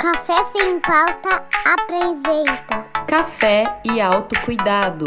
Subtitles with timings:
[0.00, 5.04] Café Sem Pauta apresenta Café e Autocuidado.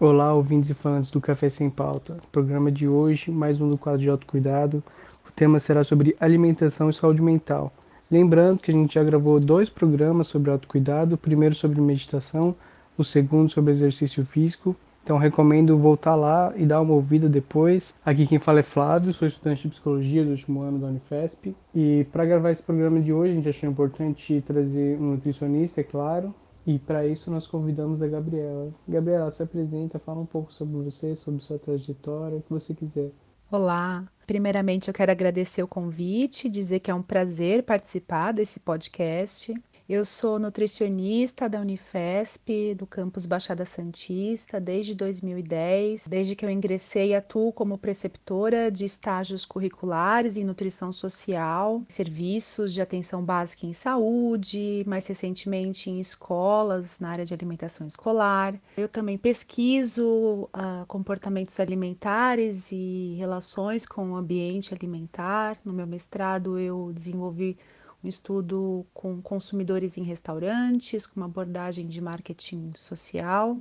[0.00, 2.16] Olá, ouvintes e fãs do Café Sem Pauta.
[2.32, 4.82] Programa de hoje, mais um do quadro de autocuidado.
[5.28, 7.70] O tema será sobre alimentação e saúde mental.
[8.10, 12.56] Lembrando que a gente já gravou dois programas sobre autocuidado, o primeiro sobre meditação,
[12.96, 14.74] o segundo sobre exercício físico.
[15.06, 17.94] Então recomendo voltar lá e dar uma ouvida depois.
[18.04, 21.54] Aqui quem fala é Flávio, sou estudante de psicologia do último ano da Unifesp.
[21.72, 25.84] E para gravar esse programa de hoje, a gente achou importante trazer um nutricionista, é
[25.84, 26.34] claro.
[26.66, 28.74] E para isso nós convidamos a Gabriela.
[28.88, 33.12] Gabriela, se apresenta, fala um pouco sobre você, sobre sua trajetória, o que você quiser.
[33.48, 39.54] Olá, primeiramente eu quero agradecer o convite, dizer que é um prazer participar desse podcast.
[39.88, 46.08] Eu sou nutricionista da Unifesp, do campus Baixada Santista, desde 2010.
[46.08, 52.80] Desde que eu ingressei, atuo como preceptora de estágios curriculares em nutrição social, serviços de
[52.80, 58.56] atenção básica em saúde, mais recentemente em escolas, na área de alimentação escolar.
[58.76, 65.56] Eu também pesquiso uh, comportamentos alimentares e relações com o ambiente alimentar.
[65.64, 67.56] No meu mestrado, eu desenvolvi
[68.02, 73.58] um estudo com consumidores em restaurantes, com uma abordagem de marketing social.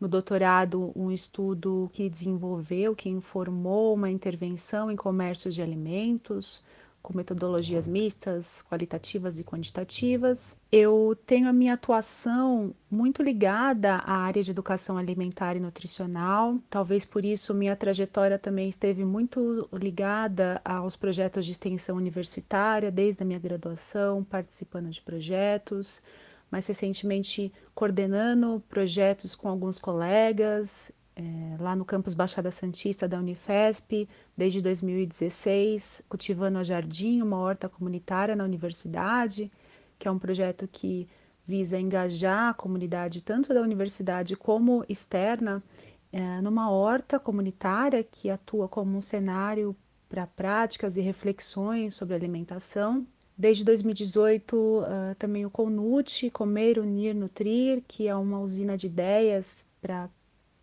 [0.00, 6.62] No doutorado, um estudo que desenvolveu, que informou uma intervenção em comércio de alimentos,
[7.02, 10.56] com metodologias mistas, qualitativas e quantitativas.
[10.70, 16.58] Eu tenho a minha atuação muito ligada à área de educação alimentar e nutricional.
[16.68, 23.22] Talvez por isso minha trajetória também esteve muito ligada aos projetos de extensão universitária, desde
[23.22, 26.02] a minha graduação, participando de projetos,
[26.50, 34.08] mais recentemente coordenando projetos com alguns colegas é, lá no campus Baixada Santista da Unifesp,
[34.34, 39.52] desde 2016, cultivando a Jardim, uma horta comunitária na universidade,
[39.98, 41.06] que é um projeto que
[41.46, 45.62] visa engajar a comunidade tanto da universidade como externa
[46.10, 49.76] é, numa horta comunitária que atua como um cenário
[50.08, 53.06] para práticas e reflexões sobre alimentação.
[53.36, 59.64] Desde 2018, uh, também o CONUT, Comer, Unir, Nutrir, que é uma usina de ideias
[59.80, 60.10] para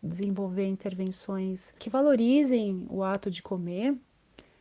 [0.07, 3.95] desenvolver intervenções que valorizem o ato de comer.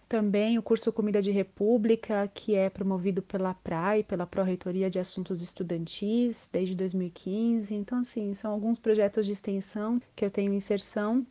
[0.09, 5.43] Também o curso Comida de República, que é promovido pela PRAE, pela Pró-Reitoria de Assuntos
[5.43, 7.75] Estudantis, desde 2015.
[7.75, 11.27] Então, assim, são alguns projetos de extensão que eu tenho inserção.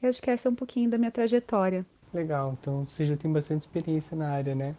[0.00, 1.84] E acho que essa é um pouquinho da minha trajetória.
[2.14, 4.76] Legal, então você já tem bastante experiência na área, né?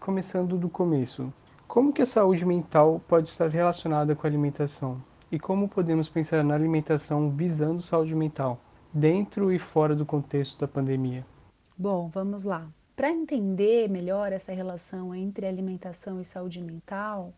[0.00, 1.32] Começando do começo,
[1.66, 5.02] como que a saúde mental pode estar relacionada com a alimentação?
[5.34, 8.60] E como podemos pensar na alimentação visando saúde mental,
[8.92, 11.26] dentro e fora do contexto da pandemia?
[11.76, 12.68] Bom, vamos lá.
[12.94, 17.32] Para entender melhor essa relação entre alimentação e saúde mental,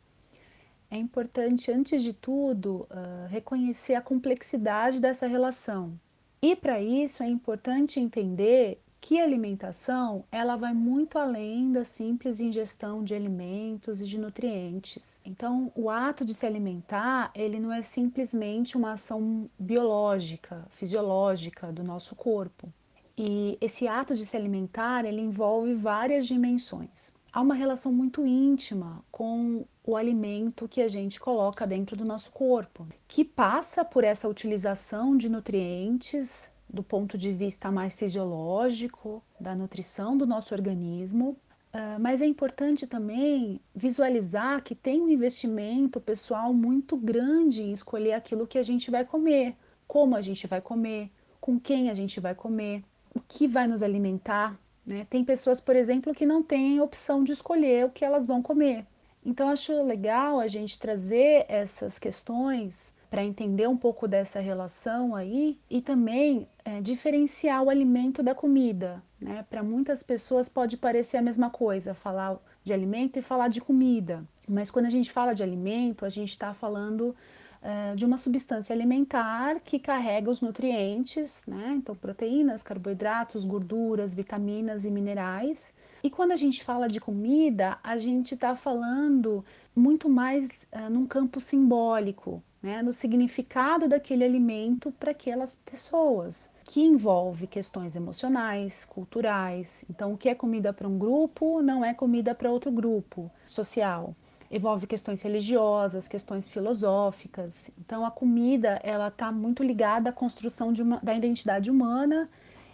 [0.91, 5.99] é importante, antes de tudo, uh, reconhecer a complexidade dessa relação.
[6.43, 12.41] E para isso é importante entender que a alimentação ela vai muito além da simples
[12.41, 15.21] ingestão de alimentos e de nutrientes.
[15.25, 21.85] Então, o ato de se alimentar, ele não é simplesmente uma ação biológica, fisiológica do
[21.85, 22.69] nosso corpo.
[23.17, 27.15] E esse ato de se alimentar, ele envolve várias dimensões.
[27.33, 32.33] Há uma relação muito íntima com o alimento que a gente coloca dentro do nosso
[32.33, 39.55] corpo, que passa por essa utilização de nutrientes do ponto de vista mais fisiológico, da
[39.55, 41.37] nutrição do nosso organismo,
[41.77, 48.15] Uh, mas é importante também visualizar que tem um investimento pessoal muito grande em escolher
[48.15, 49.55] aquilo que a gente vai comer,
[49.87, 52.83] como a gente vai comer, com quem a gente vai comer,
[53.15, 54.59] o que vai nos alimentar.
[54.87, 55.07] Né?
[55.11, 58.87] Tem pessoas, por exemplo, que não têm opção de escolher o que elas vão comer.
[59.23, 65.59] Então, acho legal a gente trazer essas questões para entender um pouco dessa relação aí
[65.71, 69.03] e também é, diferenciar o alimento da comida.
[69.21, 69.45] Né?
[69.49, 74.25] Para muitas pessoas pode parecer a mesma coisa falar de alimento e falar de comida,
[74.49, 77.15] mas quando a gente fala de alimento, a gente está falando
[77.63, 81.75] é, de uma substância alimentar que carrega os nutrientes, né?
[81.77, 85.73] então proteínas, carboidratos, gorduras, vitaminas e minerais.
[86.03, 89.45] E quando a gente fala de comida, a gente está falando
[89.75, 96.81] muito mais uh, num campo simbólico, né, no significado daquele alimento para aquelas pessoas, que
[96.81, 99.85] envolve questões emocionais, culturais.
[99.89, 104.15] Então, o que é comida para um grupo não é comida para outro grupo social.
[104.51, 107.71] Envolve questões religiosas, questões filosóficas.
[107.79, 112.29] Então, a comida ela está muito ligada à construção uma, da identidade humana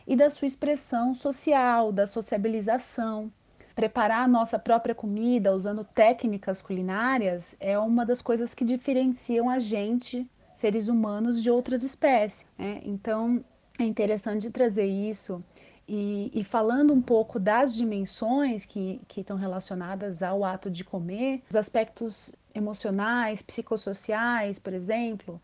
[0.06, 3.30] e da sua expressão social, da sociabilização.
[3.74, 9.58] Preparar a nossa própria comida usando técnicas culinárias é uma das coisas que diferenciam a
[9.58, 12.46] gente, seres humanos, de outras espécies.
[12.58, 12.80] Né?
[12.84, 13.44] Então
[13.78, 15.42] é interessante trazer isso.
[15.88, 21.42] E, e, falando um pouco das dimensões que, que estão relacionadas ao ato de comer,
[21.50, 25.40] os aspectos emocionais, psicossociais, por exemplo.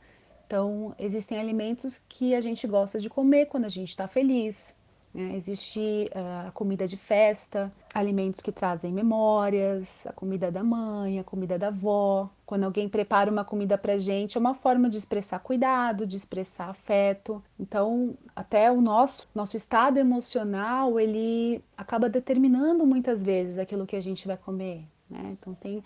[0.46, 4.74] Então, existem alimentos que a gente gosta de comer quando a gente está feliz,
[5.19, 5.35] né?
[5.35, 11.25] Existe uh, a comida de festa, alimentos que trazem memórias, a comida da mãe, a
[11.25, 12.31] comida da avó.
[12.47, 16.70] Quando alguém prepara uma comida para gente, é uma forma de expressar cuidado, de expressar
[16.70, 17.43] afeto.
[17.59, 24.00] Então, até o nosso, nosso estado emocional, ele acaba determinando muitas vezes aquilo que a
[24.00, 24.85] gente vai comer.
[25.11, 25.37] Né?
[25.37, 25.82] Então, tem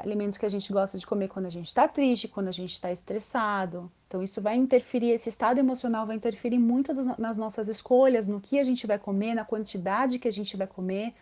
[0.00, 2.72] alimentos que a gente gosta de comer quando a gente está triste, quando a gente
[2.72, 3.90] está estressado.
[4.06, 8.58] Então, isso vai interferir, esse estado emocional vai interferir muito nas nossas escolhas, no que
[8.58, 11.14] a gente vai comer, na quantidade que a gente vai comer,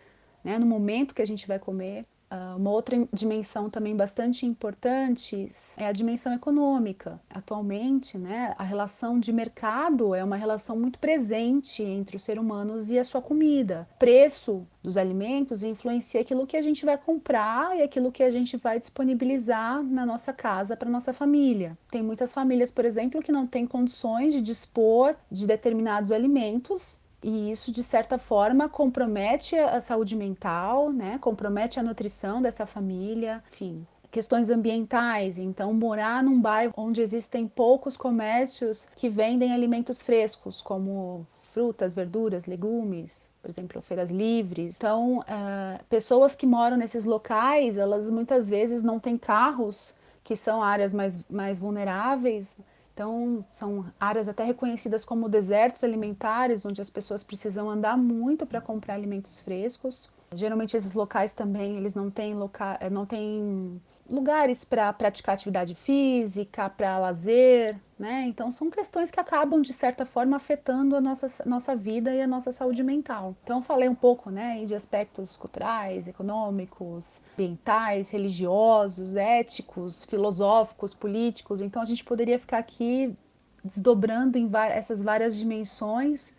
[0.43, 2.05] né, no momento que a gente vai comer.
[2.29, 7.21] Uh, uma outra dimensão também bastante importante é a dimensão econômica.
[7.29, 12.91] Atualmente, né, a relação de mercado é uma relação muito presente entre os seres humanos
[12.91, 13.87] e a sua comida.
[13.95, 18.29] O preço dos alimentos influencia aquilo que a gente vai comprar e aquilo que a
[18.29, 21.77] gente vai disponibilizar na nossa casa para nossa família.
[21.89, 27.51] Tem muitas famílias, por exemplo, que não têm condições de dispor de determinados alimentos e
[27.51, 31.17] isso, de certa forma, compromete a saúde mental, né?
[31.19, 33.85] compromete a nutrição dessa família, enfim.
[34.11, 41.27] Questões ambientais, então, morar num bairro onde existem poucos comércios que vendem alimentos frescos, como
[41.35, 44.77] frutas, verduras, legumes, por exemplo, feiras livres.
[44.77, 50.61] Então, uh, pessoas que moram nesses locais, elas muitas vezes não têm carros, que são
[50.61, 52.57] áreas mais, mais vulneráveis,
[52.97, 58.59] então, são áreas até reconhecidas como desertos alimentares, onde as pessoas precisam andar muito para
[58.59, 60.09] comprar alimentos frescos.
[60.33, 62.75] Geralmente esses locais também, eles não têm, loca...
[62.81, 63.79] Eh, não têm
[64.09, 68.25] lugares para praticar atividade física, para lazer, né?
[68.27, 72.27] Então são questões que acabam de certa forma afetando a nossa, nossa vida e a
[72.27, 73.35] nossa saúde mental.
[73.43, 81.61] Então falei um pouco, né, de aspectos culturais, econômicos, ambientais, religiosos, éticos, filosóficos, políticos.
[81.61, 83.15] Então a gente poderia ficar aqui
[83.63, 86.36] desdobrando em essas várias dimensões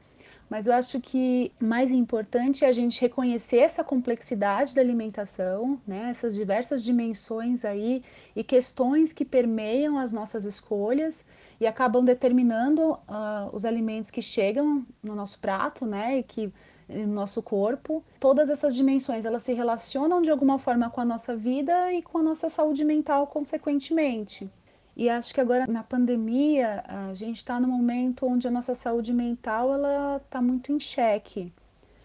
[0.49, 6.09] mas eu acho que mais importante é a gente reconhecer essa complexidade da alimentação, né?
[6.11, 8.03] essas diversas dimensões aí
[8.35, 11.27] e questões que permeiam as nossas escolhas
[11.61, 16.19] e acabam determinando uh, os alimentos que chegam no nosso prato, né?
[16.19, 16.53] E que
[16.89, 18.03] no nosso corpo.
[18.19, 22.19] Todas essas dimensões, elas se relacionam de alguma forma com a nossa vida e com
[22.19, 24.51] a nossa saúde mental consequentemente.
[24.99, 29.13] E acho que agora na pandemia a gente está no momento onde a nossa saúde
[29.13, 31.53] mental ela está muito em xeque.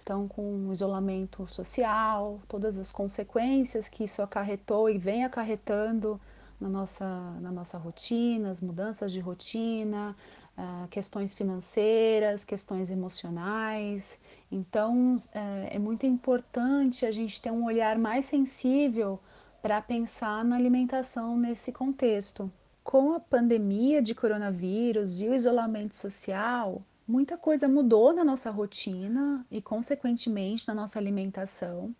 [0.04, 6.22] Então, com o isolamento social, todas as consequências que isso acarretou e vem acarretando
[6.62, 7.06] na nossa,
[7.42, 10.16] na nossa rotina, as mudanças de rotina,
[10.56, 14.20] uh, questões financeiras, questões emocionais.
[14.52, 19.20] Então, uh, é muito importante a gente ter um olhar mais sensível
[19.64, 22.52] para pensar na alimentação nesse contexto
[22.84, 29.46] com a pandemia de coronavírus e o isolamento social, muita coisa mudou na nossa rotina
[29.50, 31.96] e, consequentemente, na nossa alimentação.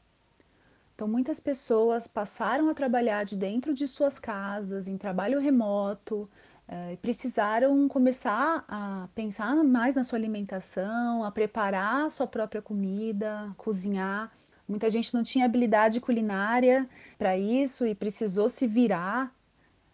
[0.94, 6.30] Então, muitas pessoas passaram a trabalhar de dentro de suas casas, em trabalho remoto,
[6.68, 13.52] eh, precisaram começar a pensar mais na sua alimentação, a preparar a sua própria comida,
[13.58, 14.32] cozinhar.
[14.68, 19.34] Muita gente não tinha habilidade culinária para isso e precisou se virar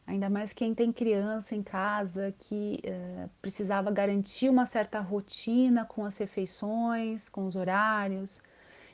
[0.09, 6.03] ainda mais quem tem criança em casa que uh, precisava garantir uma certa rotina com
[6.03, 8.41] as refeições, com os horários.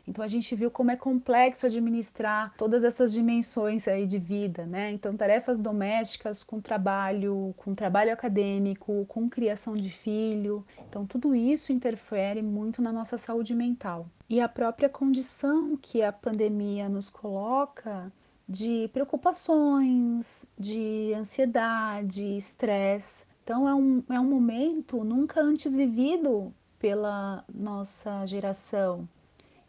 [0.05, 4.91] Então a gente viu como é complexo administrar todas essas dimensões aí de vida, né?
[4.91, 10.65] Então tarefas domésticas com trabalho, com trabalho acadêmico, com criação de filho.
[10.87, 14.05] Então tudo isso interfere muito na nossa saúde mental.
[14.29, 18.11] E a própria condição que a pandemia nos coloca
[18.47, 23.25] de preocupações, de ansiedade, estresse.
[23.43, 29.07] Então é um, é um momento nunca antes vivido pela nossa geração.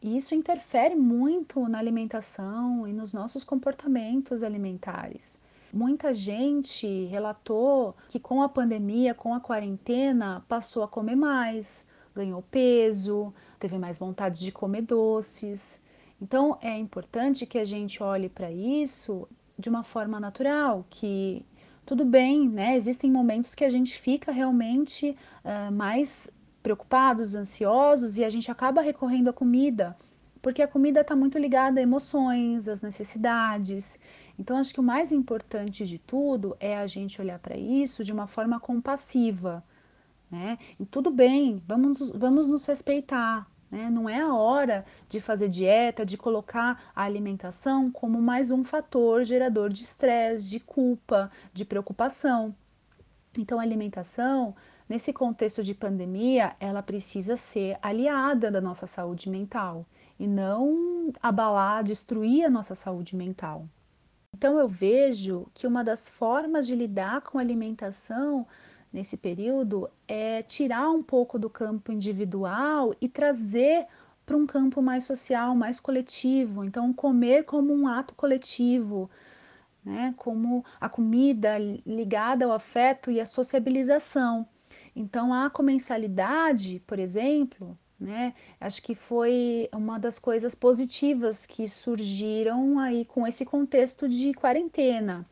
[0.03, 5.41] E isso interfere muito na alimentação e nos nossos comportamentos alimentares.
[5.73, 12.43] Muita gente relatou que com a pandemia, com a quarentena, passou a comer mais, ganhou
[12.43, 15.81] peso, teve mais vontade de comer doces.
[16.21, 21.45] Então é importante que a gente olhe para isso de uma forma natural, que
[21.85, 22.77] tudo bem, né?
[22.77, 26.31] Existem momentos que a gente fica realmente uh, mais
[26.63, 29.97] preocupados, ansiosos e a gente acaba recorrendo à comida
[30.47, 33.99] porque a comida está muito ligada a emoções, às necessidades.
[34.39, 38.13] Então, acho que o mais importante de tudo é a gente olhar para isso de
[38.13, 39.65] uma forma compassiva.
[40.31, 40.57] Né?
[40.79, 43.45] E tudo bem, vamos, vamos nos respeitar.
[43.71, 43.91] Né?
[43.91, 49.25] Não é a hora de fazer dieta, de colocar a alimentação como mais um fator
[49.25, 52.55] gerador de estresse, de culpa, de preocupação.
[53.37, 54.55] Então, a alimentação,
[54.89, 59.85] nesse contexto de pandemia, ela precisa ser aliada da nossa saúde mental
[60.19, 63.69] e não abalar, destruir a nossa saúde mental.
[64.35, 68.47] Então, eu vejo que uma das formas de lidar com a alimentação
[68.97, 73.87] nesse período é tirar um pouco do campo individual e trazer
[74.25, 76.65] para um campo mais social, mais coletivo.
[76.65, 79.11] Então, comer como um ato coletivo,
[79.85, 80.15] né?
[80.17, 84.49] como a comida ligada ao afeto e à sociabilização.
[84.97, 88.33] Então, a comensalidade, por exemplo, né?
[88.59, 95.27] Acho que foi uma das coisas positivas que surgiram aí com esse contexto de quarentena.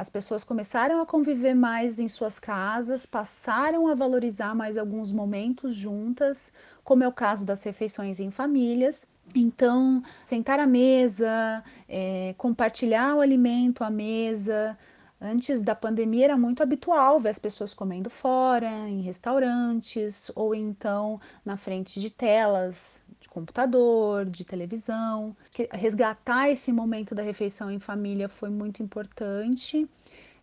[0.00, 5.76] As pessoas começaram a conviver mais em suas casas, passaram a valorizar mais alguns momentos
[5.76, 6.50] juntas,
[6.82, 9.06] como é o caso das refeições em famílias.
[9.34, 14.74] Então, sentar à mesa, é, compartilhar o alimento à mesa.
[15.20, 21.20] Antes da pandemia era muito habitual ver as pessoas comendo fora, em restaurantes, ou então
[21.44, 25.34] na frente de telas computador, de televisão.
[25.72, 29.88] Resgatar esse momento da refeição em família foi muito importante.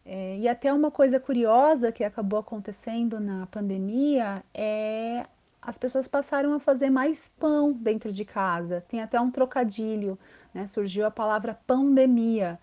[0.06, 5.25] É, e até uma coisa curiosa que acabou acontecendo na pandemia é
[5.62, 8.86] as pessoas passaram a fazer mais pão dentro de casa.
[8.88, 10.17] Tem até um trocadilho,
[10.53, 10.65] né?
[10.65, 12.58] surgiu a palavra pandemia.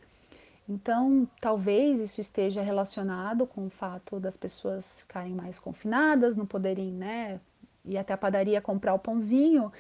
[0.66, 6.90] Então, talvez isso esteja relacionado com o fato das pessoas ficarem mais confinadas, não poderem
[6.90, 7.38] né,
[7.84, 9.70] ir até a padaria comprar o pãozinho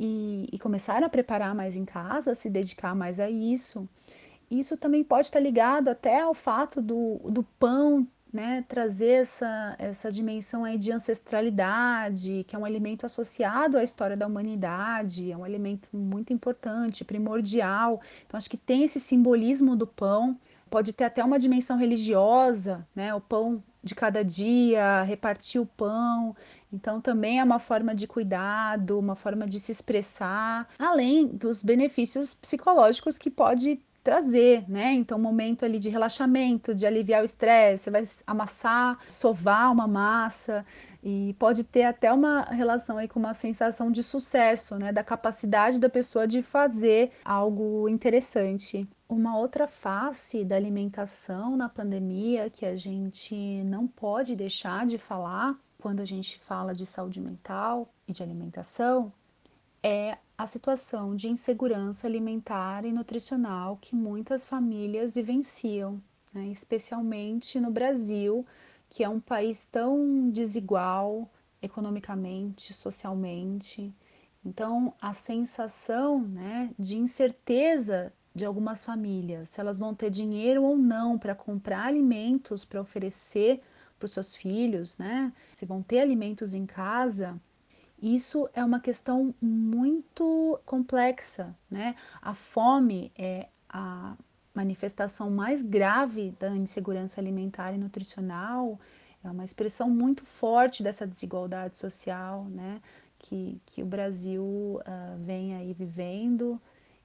[0.00, 3.86] e, e começaram a preparar mais em casa, se dedicar mais a isso.
[4.50, 10.10] Isso também pode estar ligado até ao fato do, do pão né, trazer essa, essa
[10.10, 15.44] dimensão aí de ancestralidade, que é um alimento associado à história da humanidade, é um
[15.44, 18.00] alimento muito importante, primordial.
[18.26, 20.38] Então, acho que tem esse simbolismo do pão,
[20.70, 26.36] pode ter até uma dimensão religiosa, né, o pão de cada dia, repartir o pão.
[26.72, 32.34] Então, também é uma forma de cuidado, uma forma de se expressar, além dos benefícios
[32.34, 34.92] psicológicos que pode trazer, né?
[34.94, 39.86] Então, um momento ali de relaxamento, de aliviar o estresse, você vai amassar, sovar uma
[39.86, 40.64] massa
[41.02, 44.92] e pode ter até uma relação aí com uma sensação de sucesso, né?
[44.92, 48.88] Da capacidade da pessoa de fazer algo interessante.
[49.08, 53.34] Uma outra face da alimentação na pandemia que a gente
[53.64, 59.12] não pode deixar de falar quando a gente fala de saúde mental e de alimentação
[59.82, 66.00] é a situação de insegurança alimentar e nutricional que muitas famílias vivenciam,
[66.32, 66.46] né?
[66.48, 68.46] especialmente no Brasil,
[68.90, 71.30] que é um país tão desigual
[71.62, 73.94] economicamente, socialmente.
[74.44, 80.76] Então, a sensação né, de incerteza de algumas famílias, se elas vão ter dinheiro ou
[80.76, 83.60] não para comprar alimentos para oferecer
[84.00, 85.30] para os seus filhos, né?
[85.52, 87.38] Se vão ter alimentos em casa,
[88.02, 91.94] isso é uma questão muito complexa, né?
[92.22, 94.16] A fome é a
[94.54, 98.80] manifestação mais grave da insegurança alimentar e nutricional,
[99.22, 102.80] é uma expressão muito forte dessa desigualdade social, né?
[103.18, 106.58] Que, que o Brasil uh, vem aí vivendo,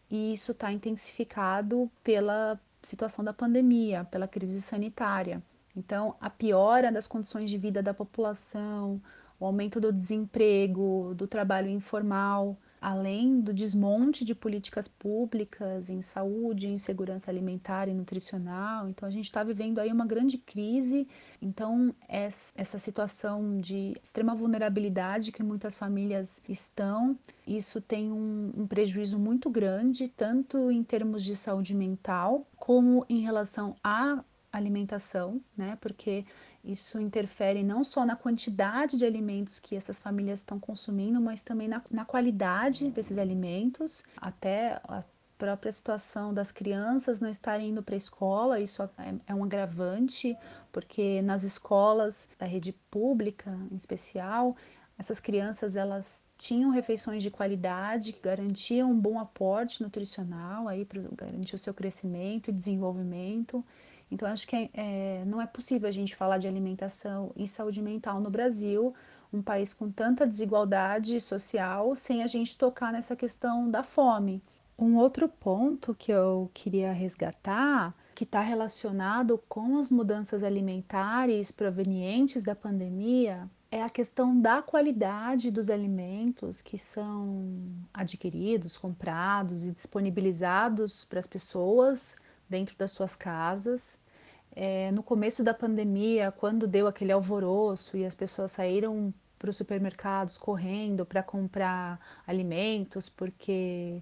[0.10, 5.44] e isso está intensificado pela situação da pandemia, pela crise sanitária.
[5.76, 9.02] Então, a piora das condições de vida da população,
[9.40, 16.68] o aumento do desemprego, do trabalho informal, além do desmonte de políticas públicas em saúde,
[16.68, 18.88] em segurança alimentar e nutricional.
[18.88, 21.08] Então, a gente está vivendo aí uma grande crise.
[21.42, 27.18] Então, essa situação de extrema vulnerabilidade que muitas famílias estão,
[27.48, 33.22] isso tem um, um prejuízo muito grande, tanto em termos de saúde mental, como em
[33.22, 34.24] relação à
[34.58, 35.78] alimentação, né?
[35.82, 36.26] Porque
[36.64, 41.68] isso interfere não só na quantidade de alimentos que essas famílias estão consumindo, mas também
[41.68, 45.04] na, na qualidade desses alimentos, até a
[45.38, 48.90] própria situação das crianças não estarem indo para a escola, isso é,
[49.28, 50.36] é, um agravante,
[50.72, 54.56] porque nas escolas da rede pública, em especial,
[54.98, 61.02] essas crianças elas tinham refeições de qualidade que garantiam um bom aporte nutricional aí para
[61.16, 63.64] garantir o seu crescimento e desenvolvimento.
[64.10, 68.20] Então, acho que é, não é possível a gente falar de alimentação e saúde mental
[68.20, 68.94] no Brasil,
[69.34, 74.42] um país com tanta desigualdade social sem a gente tocar nessa questão da fome.
[74.78, 82.44] Um outro ponto que eu queria resgatar, que está relacionado com as mudanças alimentares provenientes
[82.44, 87.58] da pandemia, é a questão da qualidade dos alimentos que são
[87.94, 92.16] adquiridos, comprados e disponibilizados para as pessoas
[92.50, 93.98] dentro das suas casas.
[94.56, 99.58] É, no começo da pandemia, quando deu aquele alvoroço e as pessoas saíram para os
[99.58, 104.02] supermercados correndo para comprar alimentos, porque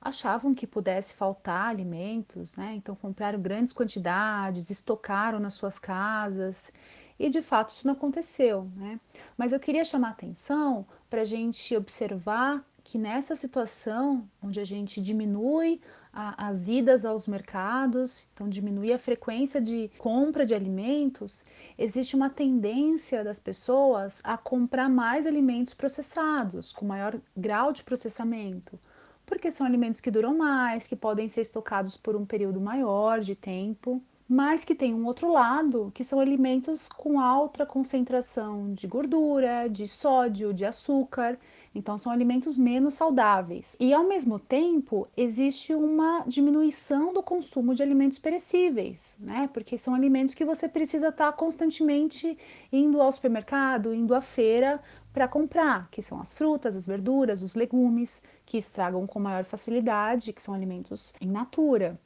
[0.00, 2.74] achavam que pudesse faltar alimentos, né?
[2.76, 6.72] Então compraram grandes quantidades, estocaram nas suas casas
[7.18, 9.00] e de fato isso não aconteceu, né?
[9.36, 15.00] Mas eu queria chamar atenção para a gente observar que nessa situação onde a gente
[15.00, 15.80] diminui
[16.16, 21.44] a, as idas aos mercados, então diminui a frequência de compra de alimentos,
[21.76, 28.78] existe uma tendência das pessoas a comprar mais alimentos processados, com maior grau de processamento
[29.26, 33.34] porque são alimentos que duram mais, que podem ser estocados por um período maior de
[33.34, 39.68] tempo, mas que tem um outro lado, que são alimentos com alta concentração de gordura,
[39.68, 41.38] de sódio, de açúcar.
[41.76, 43.76] Então, são alimentos menos saudáveis.
[43.78, 49.50] E, ao mesmo tempo, existe uma diminuição do consumo de alimentos perecíveis, né?
[49.52, 52.38] Porque são alimentos que você precisa estar constantemente
[52.72, 57.54] indo ao supermercado, indo à feira para comprar, que são as frutas, as verduras, os
[57.54, 62.00] legumes, que estragam com maior facilidade, que são alimentos em natura.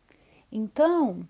[0.51, 1.21] Então,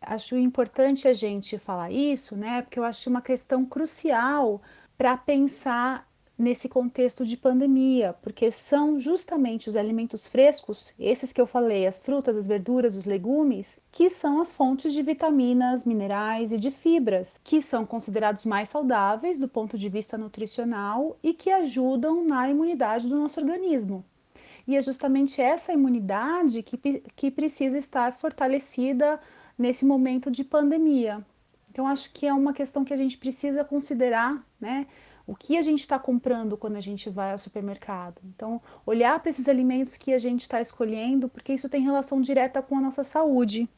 [0.00, 2.62] acho importante a gente falar isso, né?
[2.62, 4.62] Porque eu acho uma questão crucial
[4.96, 6.09] para pensar
[6.40, 11.98] nesse contexto de pandemia, porque são justamente os alimentos frescos, esses que eu falei, as
[11.98, 17.38] frutas, as verduras, os legumes, que são as fontes de vitaminas, minerais e de fibras,
[17.44, 23.06] que são considerados mais saudáveis do ponto de vista nutricional e que ajudam na imunidade
[23.06, 24.02] do nosso organismo.
[24.66, 26.78] E é justamente essa imunidade que,
[27.14, 29.20] que precisa estar fortalecida
[29.58, 31.22] nesse momento de pandemia.
[31.70, 34.86] Então, acho que é uma questão que a gente precisa considerar, né?
[35.30, 38.20] O que a gente está comprando quando a gente vai ao supermercado.
[38.34, 42.60] Então, olhar para esses alimentos que a gente está escolhendo, porque isso tem relação direta
[42.60, 43.68] com a nossa saúde.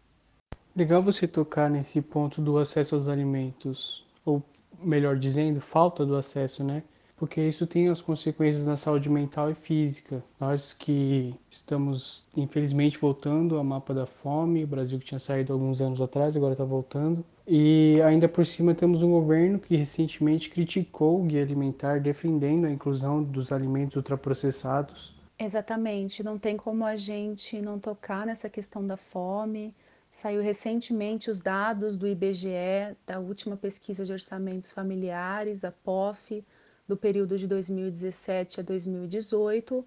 [0.74, 4.42] Legal você tocar nesse ponto do acesso aos alimentos, ou
[4.82, 6.82] melhor dizendo, falta do acesso, né?
[7.22, 10.24] porque isso tem as consequências na saúde mental e física.
[10.40, 15.80] Nós que estamos, infelizmente, voltando ao mapa da fome, o Brasil que tinha saído alguns
[15.80, 17.24] anos atrás, agora está voltando.
[17.46, 22.70] E ainda por cima temos um governo que recentemente criticou o guia alimentar, defendendo a
[22.70, 25.14] inclusão dos alimentos ultraprocessados.
[25.38, 29.74] Exatamente, não tem como a gente não tocar nessa questão da fome.
[30.08, 36.44] Saiu recentemente os dados do IBGE, da última pesquisa de orçamentos familiares, a POF,
[36.86, 39.84] do período de 2017 a 2018,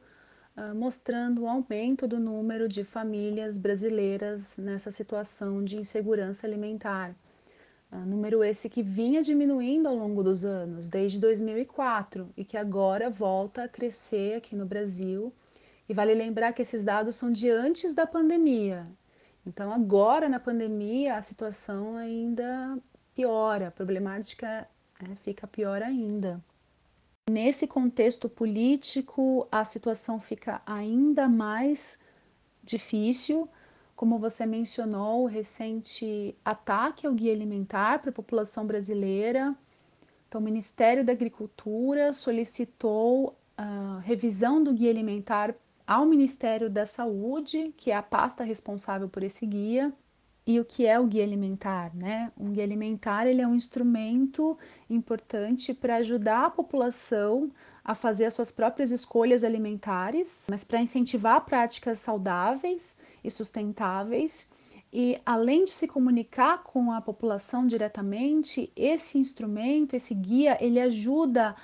[0.58, 7.15] ah, mostrando o aumento do número de famílias brasileiras nessa situação de insegurança alimentar.
[7.96, 13.10] Ah, número esse que vinha diminuindo ao longo dos anos, desde 2004, e que agora
[13.10, 15.32] volta a crescer aqui no Brasil.
[15.88, 18.84] E vale lembrar que esses dados são de antes da pandemia.
[19.46, 22.78] Então, agora na pandemia, a situação ainda
[23.14, 24.68] piora, a problemática
[25.02, 26.44] né, fica pior ainda.
[27.30, 31.98] Nesse contexto político, a situação fica ainda mais
[32.62, 33.48] difícil.
[33.96, 39.56] Como você mencionou, o recente ataque ao guia alimentar para a população brasileira.
[40.28, 45.56] Então, o Ministério da Agricultura solicitou a revisão do guia alimentar
[45.88, 49.94] ao Ministério da Saúde, que é a pasta responsável por esse guia,
[50.46, 52.32] e o que é o guia alimentar, né?
[52.38, 54.58] Um guia alimentar ele é um instrumento
[54.90, 57.50] importante para ajudar a população
[57.84, 64.50] a fazer as suas próprias escolhas alimentares, mas para incentivar práticas saudáveis e sustentáveis.
[64.94, 71.56] E além de se comunicar com a população diretamente, esse instrumento, esse guia, ele ajuda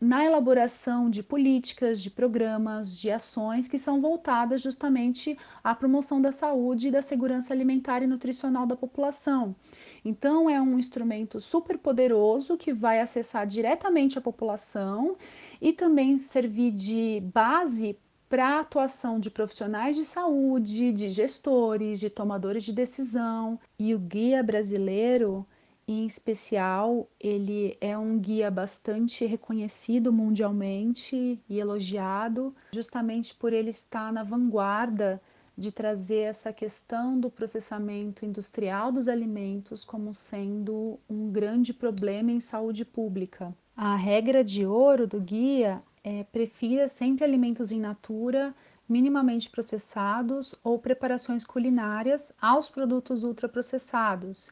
[0.00, 6.32] na elaboração de políticas, de programas, de ações que são voltadas justamente à promoção da
[6.32, 9.54] saúde e da segurança alimentar e nutricional da população.
[10.02, 15.18] Então, é um instrumento super poderoso que vai acessar diretamente a população
[15.60, 17.98] e também servir de base
[18.30, 23.58] para a atuação de profissionais de saúde, de gestores, de tomadores de decisão.
[23.76, 25.44] E o guia brasileiro
[25.88, 34.12] em especial, ele é um guia bastante reconhecido mundialmente e elogiado, justamente por ele estar
[34.12, 35.20] na vanguarda
[35.58, 42.38] de trazer essa questão do processamento industrial dos alimentos como sendo um grande problema em
[42.38, 43.52] saúde pública.
[43.76, 48.54] A regra de ouro do guia é prefira sempre alimentos in natura,
[48.88, 54.50] minimamente processados ou preparações culinárias aos produtos ultraprocessados.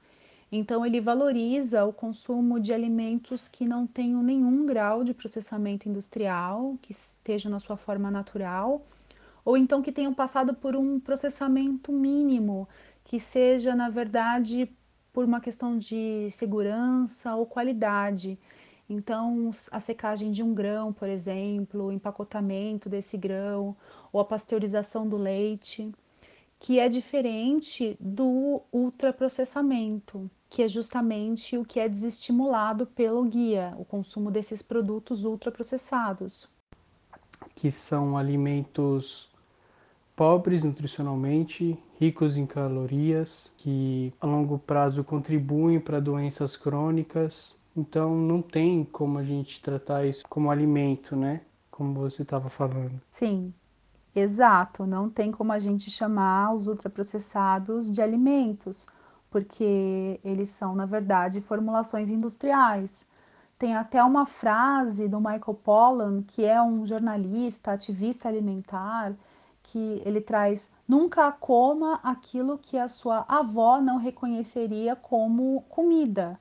[0.50, 6.78] Então, ele valoriza o consumo de alimentos que não tenham nenhum grau de processamento industrial,
[6.80, 8.86] que estejam na sua forma natural,
[9.44, 12.68] ou então que tenham passado por um processamento mínimo,
[13.04, 14.70] que seja, na verdade,
[15.12, 18.38] por uma questão de segurança ou qualidade.
[18.88, 23.76] Então, a secagem de um grão, por exemplo, o empacotamento desse grão,
[24.10, 25.92] ou a pasteurização do leite,
[26.58, 33.84] que é diferente do ultraprocessamento, que é justamente o que é desestimulado pelo guia, o
[33.84, 36.48] consumo desses produtos ultraprocessados.
[37.54, 39.28] Que são alimentos
[40.16, 47.57] pobres nutricionalmente, ricos em calorias, que a longo prazo contribuem para doenças crônicas.
[47.78, 51.42] Então não tem como a gente tratar isso como alimento, né?
[51.70, 53.00] Como você estava falando.
[53.08, 53.54] Sim,
[54.12, 54.84] exato.
[54.84, 58.84] Não tem como a gente chamar os ultraprocessados de alimentos,
[59.30, 63.06] porque eles são, na verdade, formulações industriais.
[63.56, 69.14] Tem até uma frase do Michael Pollan, que é um jornalista, ativista alimentar,
[69.62, 76.40] que ele traz nunca coma aquilo que a sua avó não reconheceria como comida.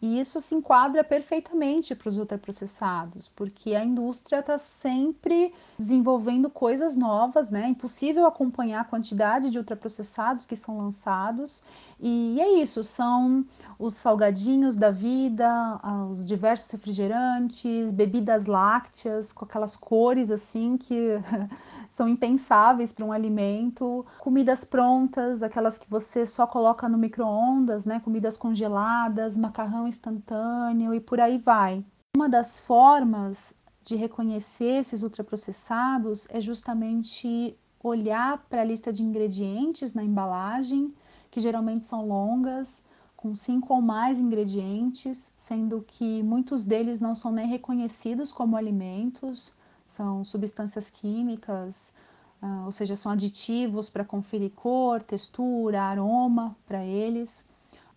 [0.00, 6.98] E isso se enquadra perfeitamente para os ultraprocessados, porque a indústria está sempre desenvolvendo coisas
[6.98, 7.64] novas, né?
[7.64, 11.62] É impossível acompanhar a quantidade de ultraprocessados que são lançados.
[11.98, 13.46] E é isso, são
[13.78, 15.80] os salgadinhos da vida,
[16.10, 21.18] os diversos refrigerantes, bebidas lácteas com aquelas cores assim que
[21.96, 28.00] são impensáveis para um alimento, comidas prontas, aquelas que você só coloca no micro-ondas, né?
[28.00, 31.82] comidas congeladas, macarrão instantâneo e por aí vai.
[32.14, 39.94] Uma das formas de reconhecer esses ultraprocessados é justamente olhar para a lista de ingredientes
[39.94, 40.92] na embalagem,
[41.30, 42.84] que geralmente são longas,
[43.16, 49.56] com cinco ou mais ingredientes, sendo que muitos deles não são nem reconhecidos como alimentos
[49.86, 51.94] são substâncias químicas,
[52.42, 57.44] uh, ou seja, são aditivos para conferir cor, textura, aroma para eles.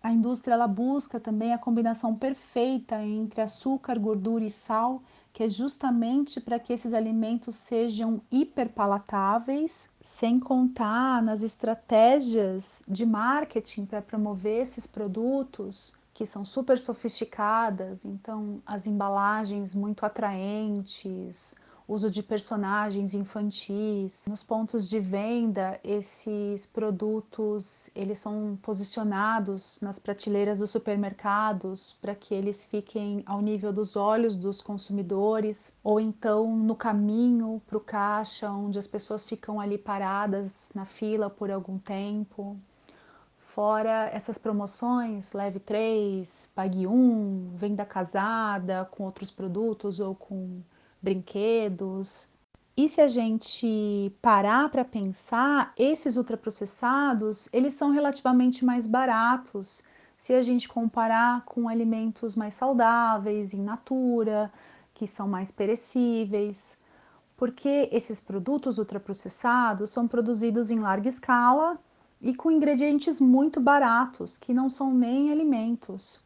[0.01, 5.01] A indústria ela busca também a combinação perfeita entre açúcar, gordura e sal,
[5.33, 13.85] que é justamente para que esses alimentos sejam hiperpalatáveis, sem contar nas estratégias de marketing
[13.85, 21.55] para promover esses produtos que são super sofisticadas, então as embalagens muito atraentes,
[21.89, 24.27] uso de personagens infantis.
[24.27, 32.35] Nos pontos de venda, esses produtos eles são posicionados nas prateleiras dos supermercados para que
[32.35, 38.51] eles fiquem ao nível dos olhos dos consumidores, ou então no caminho para o caixa,
[38.51, 42.55] onde as pessoas ficam ali paradas na fila por algum tempo.
[43.39, 50.61] Fora essas promoções, leve três, pague um, venda casada com outros produtos ou com
[51.01, 52.29] brinquedos.
[52.75, 59.83] E se a gente parar para pensar, esses ultraprocessados, eles são relativamente mais baratos
[60.17, 64.51] se a gente comparar com alimentos mais saudáveis, in natura,
[64.93, 66.77] que são mais perecíveis,
[67.37, 71.79] porque esses produtos ultraprocessados são produzidos em larga escala
[72.21, 76.21] e com ingredientes muito baratos, que não são nem alimentos.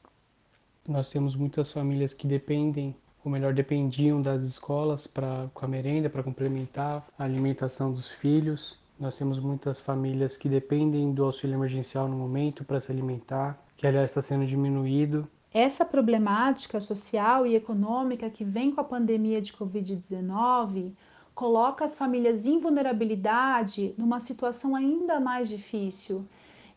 [0.87, 6.09] Nós temos muitas famílias que dependem ou melhor, dependiam das escolas para com a merenda
[6.09, 8.77] para complementar a alimentação dos filhos.
[8.99, 13.87] Nós temos muitas famílias que dependem do auxílio emergencial no momento para se alimentar, que
[13.87, 15.27] aliás está sendo diminuído.
[15.53, 20.91] Essa problemática social e econômica que vem com a pandemia de Covid-19
[21.33, 26.25] coloca as famílias em vulnerabilidade numa situação ainda mais difícil.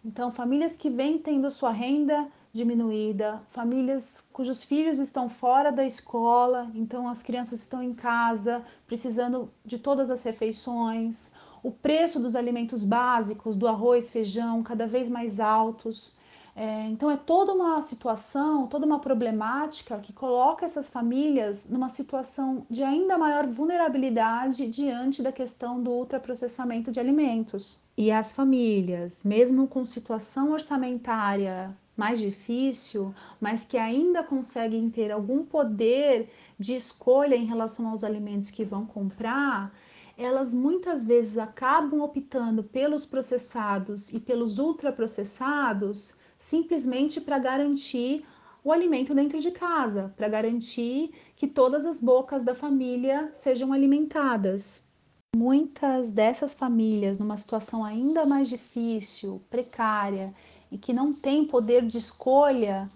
[0.05, 6.69] Então, famílias que vêm tendo sua renda diminuída, famílias cujos filhos estão fora da escola,
[6.75, 11.31] então as crianças estão em casa, precisando de todas as refeições,
[11.62, 16.16] o preço dos alimentos básicos, do arroz, feijão, cada vez mais altos.
[16.55, 22.66] É, então é toda uma situação, toda uma problemática que coloca essas famílias numa situação
[22.71, 27.79] de ainda maior vulnerabilidade diante da questão do ultraprocessamento de alimentos.
[27.95, 35.45] E as famílias, mesmo com situação orçamentária mais difícil, mas que ainda conseguem ter algum
[35.45, 36.29] poder
[36.59, 39.73] de escolha em relação aos alimentos que vão comprar,
[40.17, 48.25] elas muitas vezes acabam optando pelos processados e pelos ultraprocessados simplesmente para garantir
[48.63, 54.83] o alimento dentro de casa, para garantir que todas as bocas da família sejam alimentadas.
[55.37, 60.35] Muitas dessas famílias, numa situação ainda mais difícil, precária
[60.70, 62.90] e que não têm poder de escolha,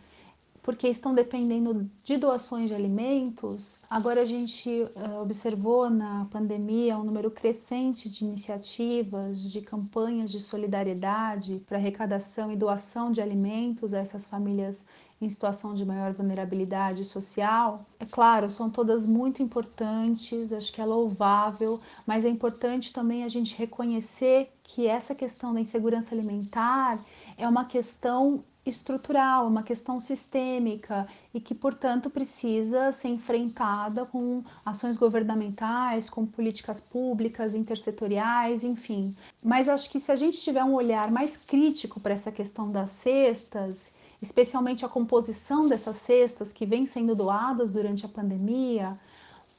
[0.63, 3.79] porque estão dependendo de doações de alimentos.
[3.89, 10.41] Agora a gente uh, observou na pandemia um número crescente de iniciativas, de campanhas de
[10.41, 14.85] solidariedade para arrecadação e doação de alimentos a essas famílias
[15.21, 17.85] em situação de maior vulnerabilidade social.
[17.99, 23.29] É claro, são todas muito importantes, acho que é louvável, mas é importante também a
[23.29, 26.99] gente reconhecer que essa questão da insegurança alimentar
[27.41, 34.99] é uma questão estrutural, uma questão sistêmica e que, portanto, precisa ser enfrentada com ações
[34.99, 39.17] governamentais, com políticas públicas, intersetoriais, enfim.
[39.43, 42.91] Mas acho que se a gente tiver um olhar mais crítico para essa questão das
[42.91, 49.01] cestas, especialmente a composição dessas cestas que vêm sendo doadas durante a pandemia,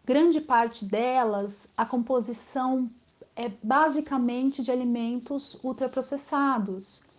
[0.05, 2.87] grande parte delas, a composição
[3.35, 7.09] é basicamente de alimentos ultraprocessados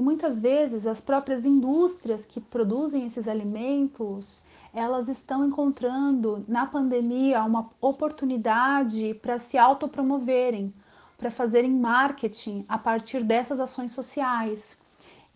[0.00, 4.40] e muitas vezes as próprias indústrias que produzem esses alimentos,
[4.72, 10.72] elas estão encontrando na pandemia uma oportunidade para se autopromoverem,
[11.18, 14.80] para fazerem marketing a partir dessas ações sociais.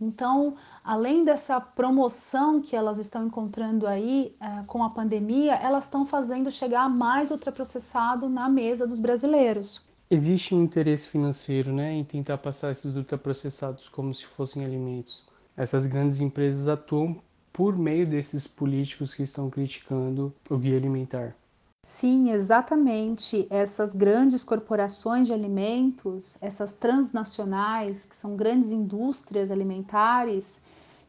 [0.00, 6.07] Então, além dessa promoção que elas estão encontrando aí uh, com a pandemia, elas estão
[6.07, 12.38] fazendo chegar mais ultraprocessado na mesa dos brasileiros existe um interesse financeiro né, em tentar
[12.38, 15.27] passar esses ultraprocessados como se fossem alimentos.
[15.57, 17.20] Essas grandes empresas atuam
[17.53, 21.37] por meio desses políticos que estão criticando o guia alimentar.
[21.85, 23.46] Sim, exatamente.
[23.50, 30.61] Essas grandes corporações de alimentos, essas transnacionais, que são grandes indústrias alimentares,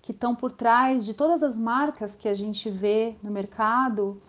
[0.01, 4.21] que estão por trás de todas as marcas que a gente vê no mercado,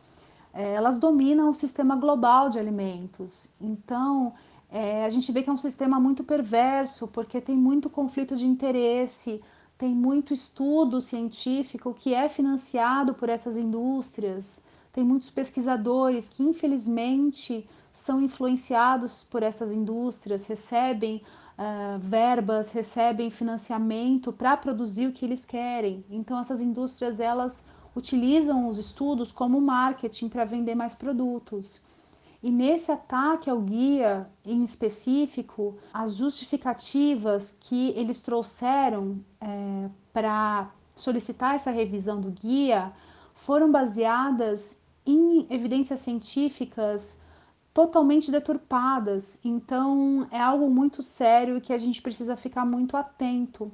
[0.55, 3.49] eh, elas dominam o sistema global de alimentos.
[3.61, 4.33] Então,
[4.71, 8.47] é, a gente vê que é um sistema muito perverso, porque tem muito conflito de
[8.47, 9.41] interesse,
[9.79, 14.61] tem muito estudo científico que é financiado por essas indústrias,
[14.93, 21.23] tem muitos pesquisadores que, infelizmente, são influenciados por essas indústrias, recebem
[21.59, 26.05] uh, verbas, recebem financiamento para produzir o que eles querem.
[26.11, 31.86] Então, essas indústrias elas utilizam os estudos como marketing para vender mais produtos.
[32.47, 41.57] E nesse ataque ao guia em específico, as justificativas que eles trouxeram é, para solicitar
[41.57, 42.93] essa revisão do guia
[43.35, 47.19] foram baseadas em evidências científicas
[47.75, 49.41] totalmente deturpadas.
[49.43, 53.73] Então é algo muito sério que a gente precisa ficar muito atento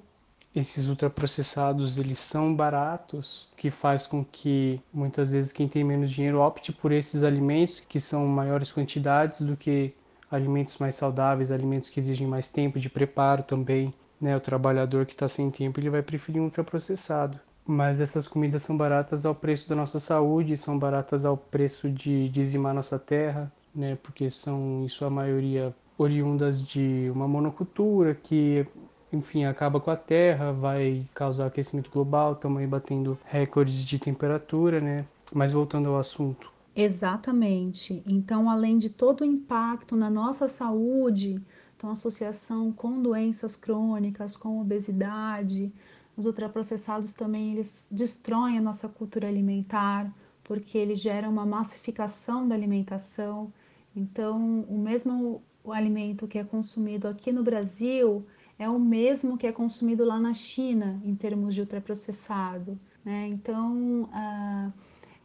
[0.54, 6.40] esses ultraprocessados eles são baratos, que faz com que muitas vezes quem tem menos dinheiro
[6.40, 9.94] opte por esses alimentos que são maiores quantidades do que
[10.30, 13.94] alimentos mais saudáveis, alimentos que exigem mais tempo de preparo também.
[14.20, 14.36] Né?
[14.36, 17.38] O trabalhador que está sem tempo ele vai preferir um ultraprocessado.
[17.66, 22.28] Mas essas comidas são baratas ao preço da nossa saúde, são baratas ao preço de
[22.28, 23.96] dizimar nossa terra, né?
[24.02, 28.66] porque são em sua maioria oriundas de uma monocultura que
[29.12, 35.04] enfim, acaba com a Terra, vai causar aquecimento global, também batendo recordes de temperatura, né?
[35.32, 36.50] Mas voltando ao assunto.
[36.74, 38.02] Exatamente.
[38.06, 41.40] Então, além de todo o impacto na nossa saúde,
[41.76, 45.72] então associação com doenças crônicas, com obesidade,
[46.16, 50.12] os ultraprocessados também eles destroem a nossa cultura alimentar,
[50.44, 53.52] porque eles geram uma massificação da alimentação.
[53.94, 58.26] Então, o mesmo alimento que é consumido aqui no Brasil,
[58.62, 62.78] é o mesmo que é consumido lá na China em termos de ultraprocessado.
[63.04, 63.26] Né?
[63.28, 64.72] Então, uh,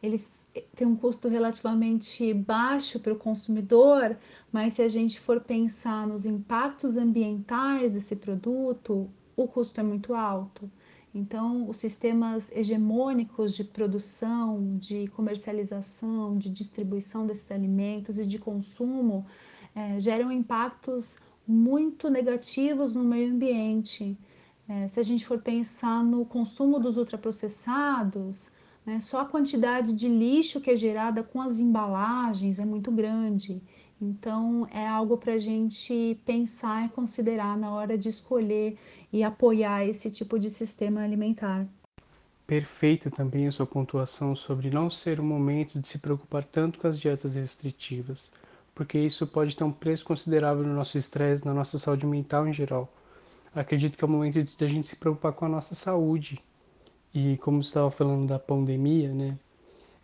[0.02, 0.36] eles
[0.74, 4.16] têm um custo relativamente baixo para o consumidor,
[4.50, 10.14] mas se a gente for pensar nos impactos ambientais desse produto, o custo é muito
[10.14, 10.68] alto.
[11.14, 19.24] Então, os sistemas hegemônicos de produção, de comercialização, de distribuição desses alimentos e de consumo
[19.74, 21.16] é, geram impactos
[21.48, 24.16] muito negativos no meio ambiente.
[24.68, 28.52] É, se a gente for pensar no consumo dos ultraprocessados,
[28.84, 33.62] né, só a quantidade de lixo que é gerada com as embalagens é muito grande.
[34.00, 38.78] Então, é algo para a gente pensar e considerar na hora de escolher
[39.12, 41.66] e apoiar esse tipo de sistema alimentar.
[42.46, 46.86] Perfeita também a sua pontuação sobre não ser o momento de se preocupar tanto com
[46.86, 48.30] as dietas restritivas
[48.78, 52.52] porque isso pode ter um preço considerável no nosso estresse, na nossa saúde mental em
[52.52, 52.88] geral.
[53.52, 56.40] Acredito que é o momento de a gente se preocupar com a nossa saúde,
[57.12, 59.36] E como você estava falando da pandemia, né?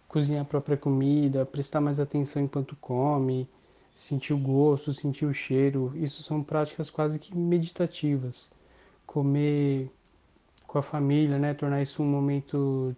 [0.08, 3.48] Cozinhar a própria comida, prestar mais atenção enquanto come,
[3.94, 8.50] sentir o gosto, sentir o cheiro, isso são práticas quase que meditativas.
[9.06, 9.88] Comer
[10.66, 11.54] com a família, né?
[11.54, 12.96] Tornar isso um momento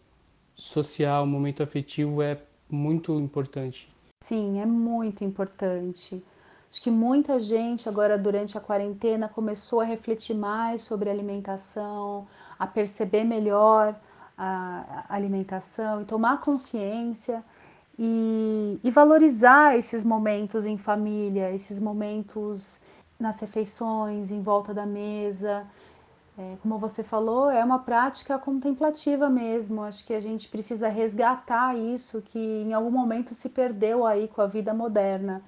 [0.55, 3.95] social, um momento afetivo é muito importante.
[4.23, 6.25] Sim, é muito importante.
[6.71, 12.27] Acho que muita gente agora durante a quarentena começou a refletir mais sobre alimentação,
[12.59, 13.95] a perceber melhor
[14.37, 17.43] a alimentação e tomar consciência
[17.99, 22.79] e, e valorizar esses momentos em família, esses momentos
[23.19, 25.67] nas refeições, em volta da mesa.
[26.39, 29.83] É, como você falou, é uma prática contemplativa mesmo.
[29.83, 34.43] Acho que a gente precisa resgatar isso que em algum momento se perdeu aí com
[34.43, 35.43] a vida moderna.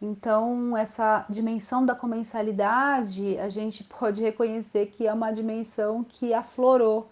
[0.00, 7.08] Então, essa dimensão da comensalidade, a gente pode reconhecer que é uma dimensão que aflorou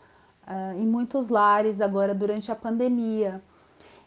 [0.49, 3.41] uh, em muitos lares agora durante a pandemia.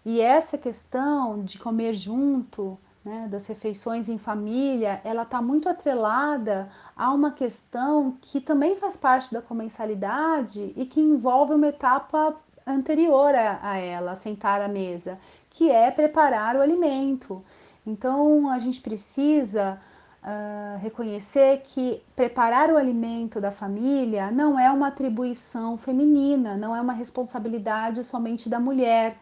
[0.06, 6.70] E essa questão de comer junto, né, das refeições em família, ela está muito atrelada
[6.96, 12.36] a uma questão que também faz parte da comensalidade e que envolve uma etapa
[12.66, 17.44] anterior a, a ela, sentar à mesa, que é preparar o alimento.
[17.86, 19.78] Então a gente precisa
[20.24, 26.80] uh, reconhecer que preparar o alimento da família não é uma atribuição feminina, não é
[26.80, 29.18] uma responsabilidade somente da mulher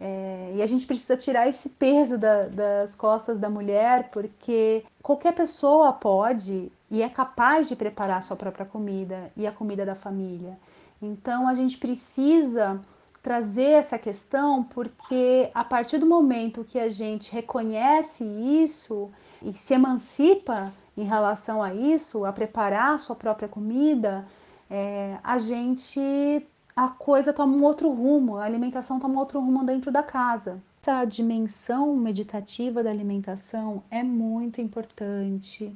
[0.00, 5.34] é, e a gente precisa tirar esse peso da, das costas da mulher, porque qualquer
[5.34, 9.94] pessoa pode e é capaz de preparar a sua própria comida e a comida da
[9.94, 10.58] família.
[11.02, 12.80] Então a gente precisa
[13.22, 19.10] trazer essa questão porque a partir do momento que a gente reconhece isso
[19.42, 24.26] e se emancipa em relação a isso, a preparar a sua própria comida,
[24.70, 26.46] é, a gente
[26.80, 30.62] a coisa toma um outro rumo, a alimentação toma outro rumo dentro da casa.
[30.80, 35.70] Essa dimensão meditativa da alimentação é muito importante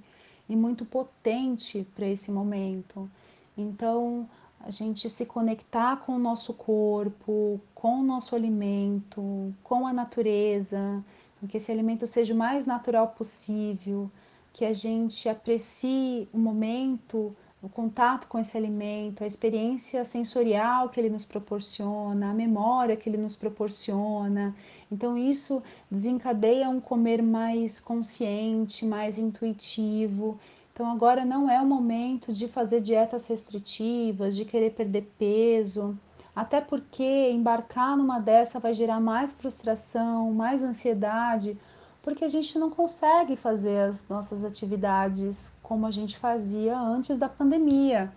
[0.49, 3.07] e muito potente para esse momento.
[3.55, 4.27] Então,
[4.59, 11.05] a gente se conectar com o nosso corpo, com o nosso alimento, com a natureza,
[11.47, 14.11] que esse alimento seja o mais natural possível,
[14.55, 21.01] que a gente aprecie o momento o contato com esse alimento, a experiência sensorial que
[21.01, 24.55] ele nos proporciona, a memória que ele nos proporciona.
[24.93, 30.39] Então, isso desencadeia um comer mais consciente, mais intuitivo.
[30.75, 35.99] Então, agora não é o momento de fazer dietas restritivas, de querer perder peso,
[36.37, 41.57] até porque embarcar numa dessa vai gerar mais frustração, mais ansiedade
[42.05, 47.29] porque a gente não consegue fazer as nossas atividades como a gente fazia antes da
[47.29, 48.13] pandemia.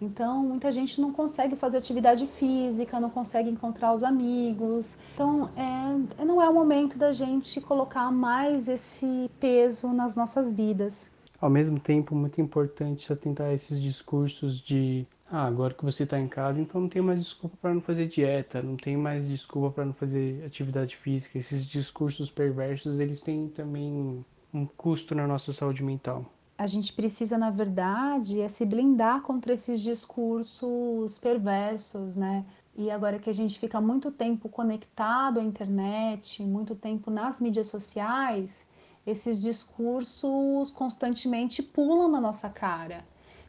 [0.00, 4.96] Então, muita gente não consegue fazer atividade física, não consegue encontrar os amigos.
[5.14, 11.10] Então, é, não é o momento da gente colocar mais esse peso nas nossas vidas.
[11.40, 16.28] Ao mesmo tempo, muito importante atentar esses discursos de ah, agora que você está em
[16.28, 19.84] casa, então não tem mais desculpa para não fazer dieta, não tem mais desculpa para
[19.84, 21.38] não fazer atividade física.
[21.38, 26.24] Esses discursos perversos, eles têm também um custo na nossa saúde mental.
[26.56, 32.44] A gente precisa, na verdade, é se blindar contra esses discursos perversos, né?
[32.74, 37.66] E agora que a gente fica muito tempo conectado à internet, muito tempo nas mídias
[37.66, 38.66] sociais,
[39.06, 43.04] esses discursos constantemente pulam na nossa cara.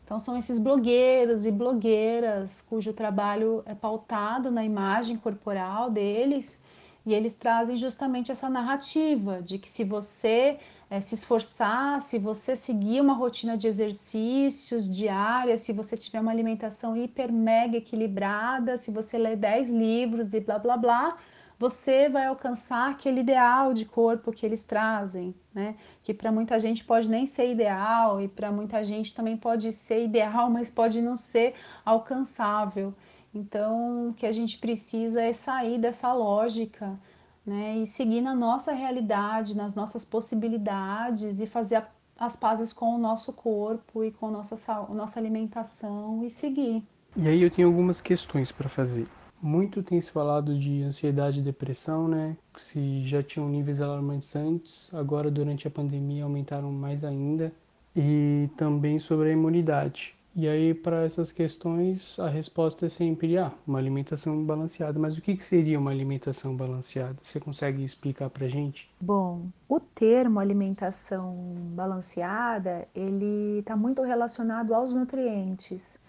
[0.09, 6.59] Então, são esses blogueiros e blogueiras cujo trabalho é pautado na imagem corporal deles
[7.05, 10.57] e eles trazem justamente essa narrativa de que se você
[10.89, 16.31] é, se esforçar, se você seguir uma rotina de exercícios diária, se você tiver uma
[16.31, 21.17] alimentação hiper mega equilibrada, se você ler 10 livros e blá blá blá,
[21.59, 25.75] você vai alcançar aquele ideal de corpo que eles trazem, né?
[26.01, 30.05] Que para muita gente pode nem ser ideal e para muita gente também pode ser
[30.05, 32.93] ideal, mas pode não ser alcançável.
[33.35, 36.97] Então, o que a gente precisa é sair dessa lógica,
[37.45, 37.77] né?
[37.79, 41.83] E seguir na nossa realidade, nas nossas possibilidades e fazer
[42.17, 46.83] as pazes com o nosso corpo e com a nossa, nossa alimentação e seguir.
[47.17, 49.07] E aí eu tenho algumas questões para fazer.
[49.41, 52.35] Muito tem se falado de ansiedade e depressão, né?
[52.57, 57.51] Se já tinham níveis alarmantes antes, agora durante a pandemia aumentaram mais ainda.
[57.95, 60.15] E também sobre a imunidade.
[60.35, 64.99] E aí, para essas questões, a resposta é sempre ah, uma alimentação balanceada.
[64.99, 67.17] Mas o que, que seria uma alimentação balanceada?
[67.21, 68.89] Você consegue explicar para gente?
[69.01, 71.35] Bom, o termo alimentação
[71.75, 75.99] balanceada ele está muito relacionado aos nutrientes.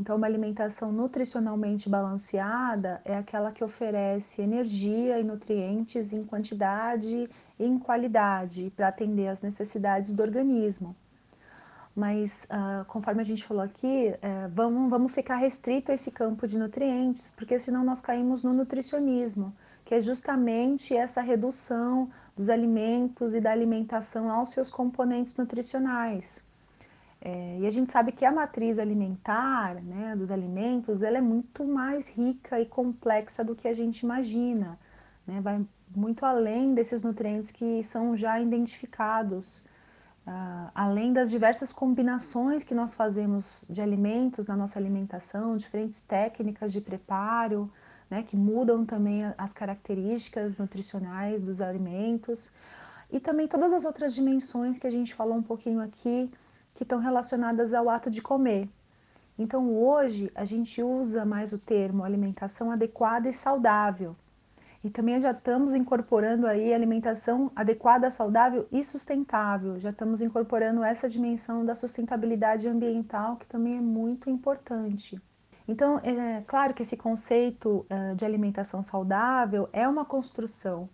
[0.00, 7.28] Então, uma alimentação nutricionalmente balanceada é aquela que oferece energia e nutrientes em quantidade
[7.58, 10.96] e em qualidade para atender às necessidades do organismo.
[11.94, 16.46] Mas, uh, conforme a gente falou aqui, uh, vamos, vamos ficar restrito a esse campo
[16.46, 23.34] de nutrientes, porque senão nós caímos no nutricionismo, que é justamente essa redução dos alimentos
[23.34, 26.42] e da alimentação aos seus componentes nutricionais.
[27.22, 31.64] É, e a gente sabe que a matriz alimentar né, dos alimentos ela é muito
[31.64, 34.78] mais rica e complexa do que a gente imagina.
[35.26, 35.40] Né?
[35.40, 35.64] Vai
[35.94, 39.62] muito além desses nutrientes que são já identificados.
[40.26, 46.72] Uh, além das diversas combinações que nós fazemos de alimentos na nossa alimentação, diferentes técnicas
[46.72, 47.70] de preparo,
[48.08, 52.50] né, que mudam também as características nutricionais dos alimentos,
[53.10, 56.30] e também todas as outras dimensões que a gente falou um pouquinho aqui,
[56.74, 58.68] que estão relacionadas ao ato de comer.
[59.38, 64.14] Então, hoje, a gente usa mais o termo alimentação adequada e saudável.
[64.82, 69.78] E também já estamos incorporando aí alimentação adequada, saudável e sustentável.
[69.78, 75.20] Já estamos incorporando essa dimensão da sustentabilidade ambiental, que também é muito importante.
[75.68, 80.88] Então, é claro que esse conceito uh, de alimentação saudável é uma construção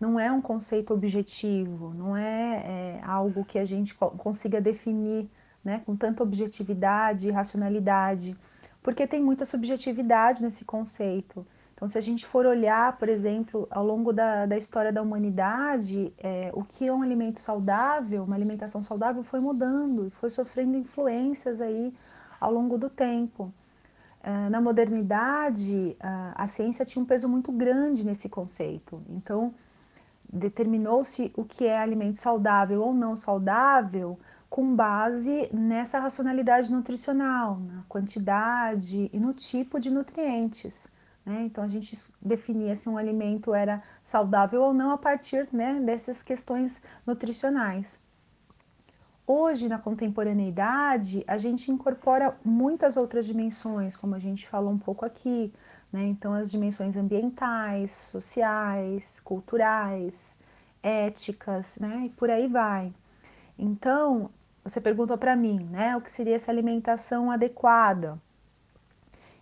[0.00, 5.28] não é um conceito objetivo, não é, é algo que a gente consiga definir
[5.64, 8.36] né, com tanta objetividade e racionalidade,
[8.82, 11.46] porque tem muita subjetividade nesse conceito.
[11.74, 16.12] Então, se a gente for olhar, por exemplo, ao longo da, da história da humanidade,
[16.18, 21.60] é, o que é um alimento saudável, uma alimentação saudável, foi mudando, foi sofrendo influências
[21.60, 21.92] aí
[22.40, 23.52] ao longo do tempo.
[24.22, 29.02] É, na modernidade, a, a ciência tinha um peso muito grande nesse conceito.
[29.10, 29.52] Então,
[30.32, 34.18] determinou-se o que é alimento saudável ou não saudável
[34.48, 40.88] com base nessa racionalidade nutricional, na quantidade e no tipo de nutrientes.
[41.24, 41.42] Né?
[41.42, 46.22] Então a gente definia se um alimento era saudável ou não a partir né, dessas
[46.22, 47.98] questões nutricionais.
[49.26, 55.04] Hoje, na contemporaneidade, a gente incorpora muitas outras dimensões, como a gente falou um pouco
[55.04, 55.52] aqui,
[55.92, 56.04] né?
[56.04, 60.36] Então, as dimensões ambientais, sociais, culturais,
[60.82, 62.04] éticas, né?
[62.06, 62.92] e por aí vai.
[63.58, 64.30] Então,
[64.62, 68.20] você perguntou para mim, né, o que seria essa alimentação adequada?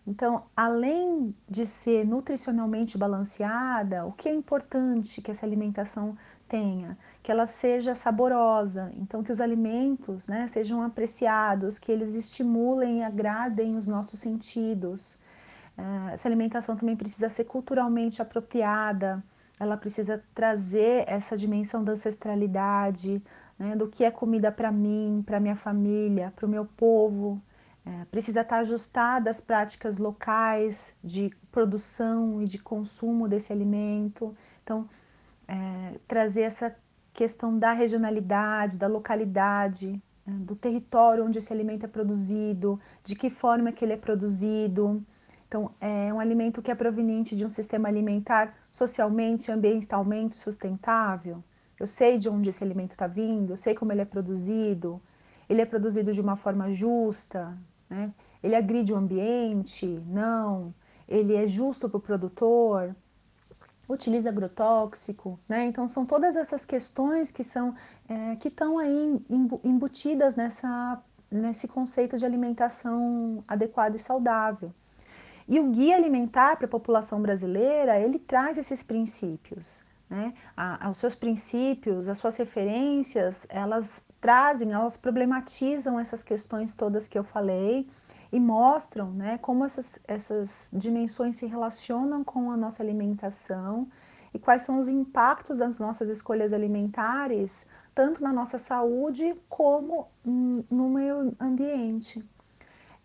[0.07, 6.17] Então, além de ser nutricionalmente balanceada, o que é importante que essa alimentação
[6.47, 6.97] tenha?
[7.23, 13.03] Que ela seja saborosa, então que os alimentos né, sejam apreciados, que eles estimulem e
[13.03, 15.19] agradem os nossos sentidos,
[16.13, 19.23] essa alimentação também precisa ser culturalmente apropriada,
[19.59, 23.23] ela precisa trazer essa dimensão da ancestralidade,
[23.59, 27.41] né, do que é comida para mim, para minha família, para o meu povo.
[27.87, 34.35] É, precisa estar ajustada às práticas locais de produção e de consumo desse alimento.
[34.63, 34.89] Então,
[35.47, 36.75] é, trazer essa
[37.13, 43.31] questão da regionalidade, da localidade, né, do território onde esse alimento é produzido, de que
[43.31, 45.05] forma que ele é produzido,
[45.55, 51.45] então, é um alimento que é proveniente de um sistema alimentar socialmente, ambientalmente sustentável.
[51.79, 55.01] Eu sei de onde esse alimento está vindo, eu sei como ele é produzido,
[55.49, 57.57] ele é produzido de uma forma justa,
[57.89, 58.13] né?
[58.43, 59.87] ele agride o ambiente?
[60.09, 60.75] Não.
[61.09, 62.93] Ele é justo para o produtor?
[63.89, 65.39] Utiliza agrotóxico?
[65.49, 65.67] Né?
[65.67, 67.77] Então, são todas essas questões que são
[68.09, 69.25] é, que estão aí
[69.63, 71.01] embutidas nessa,
[71.31, 74.75] nesse conceito de alimentação adequada e saudável.
[75.47, 79.85] E o guia alimentar para a população brasileira, ele traz esses princípios.
[80.09, 80.35] Né?
[80.57, 87.19] A, os seus princípios, as suas referências, elas trazem, elas problematizam essas questões todas que
[87.19, 87.87] eu falei
[88.33, 93.87] e mostram né, como essas, essas dimensões se relacionam com a nossa alimentação
[94.33, 100.89] e quais são os impactos das nossas escolhas alimentares, tanto na nossa saúde como no
[100.89, 102.25] meio ambiente.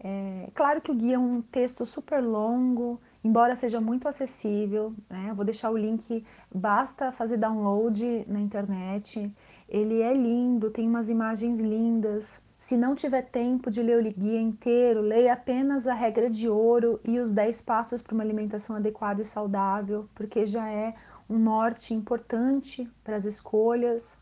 [0.01, 5.27] É, claro que o guia é um texto super longo, embora seja muito acessível, né?
[5.29, 9.31] Eu vou deixar o link, basta fazer download na internet.
[9.67, 12.41] Ele é lindo, tem umas imagens lindas.
[12.57, 16.99] Se não tiver tempo de ler o guia inteiro, leia apenas a regra de ouro
[17.05, 20.93] e os 10 passos para uma alimentação adequada e saudável, porque já é
[21.29, 24.17] um norte importante para as escolhas.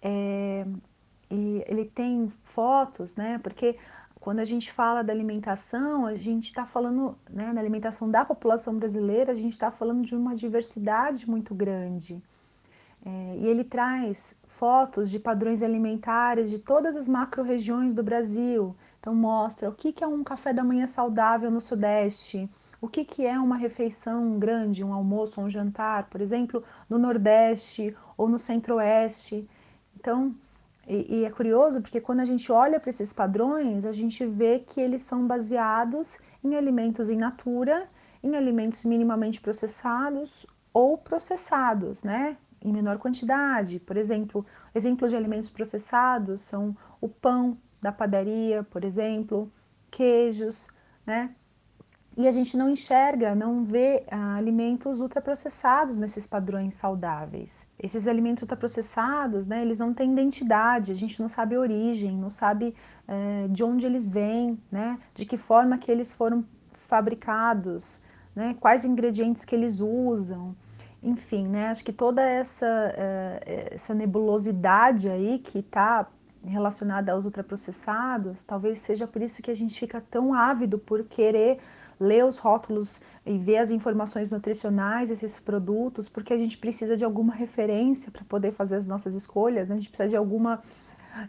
[0.00, 0.66] É,
[1.30, 3.38] e ele tem fotos, né?
[3.42, 3.76] Porque
[4.22, 8.78] quando a gente fala da alimentação, a gente está falando, né, da alimentação da população
[8.78, 12.22] brasileira, a gente está falando de uma diversidade muito grande.
[13.04, 18.76] É, e ele traz fotos de padrões alimentares de todas as macro-regiões do Brasil.
[19.00, 22.48] Então mostra o que é um café da manhã saudável no Sudeste,
[22.80, 27.92] o que, que é uma refeição grande, um almoço, um jantar, por exemplo, no Nordeste
[28.16, 29.48] ou no Centro-Oeste.
[29.98, 30.32] Então,
[30.86, 34.58] e, e, é curioso porque quando a gente olha para esses padrões, a gente vê
[34.58, 37.88] que eles são baseados em alimentos in natura,
[38.22, 42.36] em alimentos minimamente processados ou processados, né?
[42.60, 43.78] Em menor quantidade.
[43.78, 49.52] Por exemplo, exemplos de alimentos processados são o pão da padaria, por exemplo,
[49.90, 50.68] queijos,
[51.06, 51.34] né?
[52.14, 57.66] E a gente não enxerga, não vê ah, alimentos ultraprocessados nesses padrões saudáveis.
[57.78, 62.28] Esses alimentos ultraprocessados, né, eles não têm identidade, a gente não sabe a origem, não
[62.28, 62.74] sabe
[63.08, 66.44] eh, de onde eles vêm, né, de que forma que eles foram
[66.84, 68.02] fabricados,
[68.36, 70.54] né, quais ingredientes que eles usam.
[71.02, 76.06] Enfim, né, acho que toda essa, eh, essa nebulosidade aí que está
[76.44, 81.58] relacionada aos ultraprocessados, talvez seja por isso que a gente fica tão ávido por querer
[82.02, 87.04] ler os rótulos e ver as informações nutricionais desses produtos, porque a gente precisa de
[87.04, 89.74] alguma referência para poder fazer as nossas escolhas, né?
[89.74, 90.60] a gente precisa de alguma,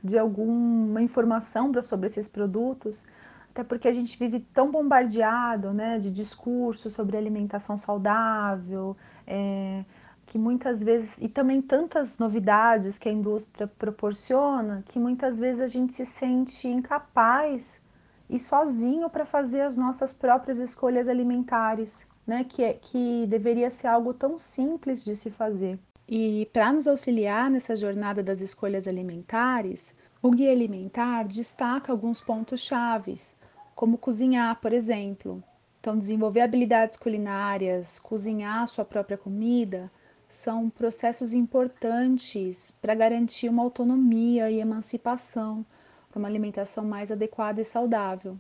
[0.03, 3.05] de alguma informação pra, sobre esses produtos,
[3.51, 8.97] até porque a gente vive tão bombardeado né, de discursos sobre alimentação saudável,
[9.28, 9.86] é,
[10.26, 15.67] que muitas vezes, e também tantas novidades que a indústria proporciona, que muitas vezes a
[15.67, 17.83] gente se sente incapaz
[18.30, 22.43] e sozinho para fazer as nossas próprias escolhas alimentares, né?
[22.43, 25.80] Que, é, que deveria ser algo tão simples de se fazer.
[26.07, 32.61] E para nos auxiliar nessa jornada das escolhas alimentares, o Guia Alimentar destaca alguns pontos
[32.61, 33.36] chaves,
[33.76, 35.43] como cozinhar, por exemplo.
[35.80, 39.91] Então, desenvolver habilidades culinárias, cozinhar sua própria comida,
[40.30, 45.65] são processos importantes para garantir uma autonomia e emancipação
[46.14, 48.38] para uma alimentação mais adequada e saudável.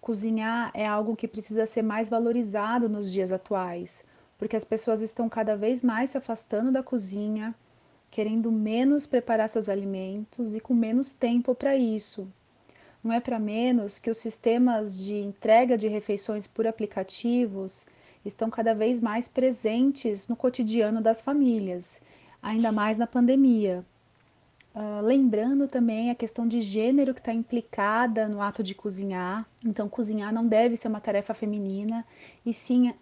[0.00, 4.04] Cozinhar é algo que precisa ser mais valorizado nos dias atuais,
[4.38, 7.52] porque as pessoas estão cada vez mais se afastando da cozinha,
[8.12, 12.28] querendo menos preparar seus alimentos e com menos tempo para isso.
[13.02, 17.86] Não é para menos que os sistemas de entrega de refeições por aplicativos
[18.24, 22.00] estão cada vez mais presentes no cotidiano das famílias,
[22.40, 23.84] ainda mais na pandemia.
[24.74, 29.46] Uh, lembrando também a questão de gênero que está implicada no ato de cozinhar.
[29.64, 32.04] Então, cozinhar não deve ser uma tarefa feminina,
[32.44, 32.92] e sim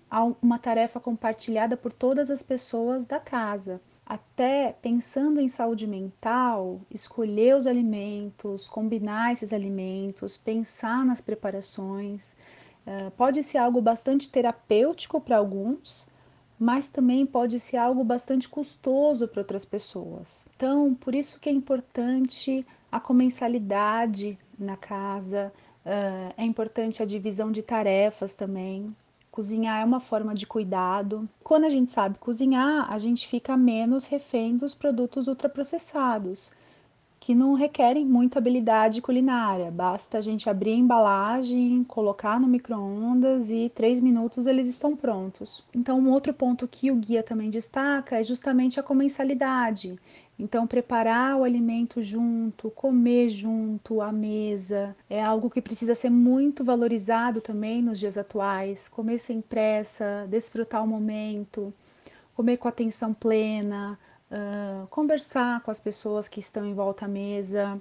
[0.43, 3.81] uma tarefa compartilhada por todas as pessoas da casa.
[4.05, 12.35] Até pensando em saúde mental, escolher os alimentos, combinar esses alimentos, pensar nas preparações.
[12.87, 16.07] Uh, pode ser algo bastante terapêutico para alguns,
[16.63, 20.47] mas também pode ser algo bastante custoso para outras pessoas.
[20.55, 25.53] Então, por isso que é importante a comensalidade na casa,
[26.37, 28.95] é importante a divisão de tarefas também.
[29.29, 31.29] Cozinhar é uma forma de cuidado.
[31.43, 36.53] Quando a gente sabe cozinhar, a gente fica menos refém dos produtos ultraprocessados
[37.23, 39.71] que não requerem muita habilidade culinária.
[39.71, 45.63] Basta a gente abrir a embalagem, colocar no micro-ondas e três minutos eles estão prontos.
[45.73, 49.97] Então, um outro ponto que o guia também destaca é justamente a comensalidade.
[50.37, 56.65] Então, preparar o alimento junto, comer junto à mesa, é algo que precisa ser muito
[56.65, 58.89] valorizado também nos dias atuais.
[58.89, 61.73] Comer sem pressa, desfrutar o momento,
[62.35, 63.97] comer com atenção plena,
[64.91, 67.81] conversar com as pessoas que estão em volta à mesa,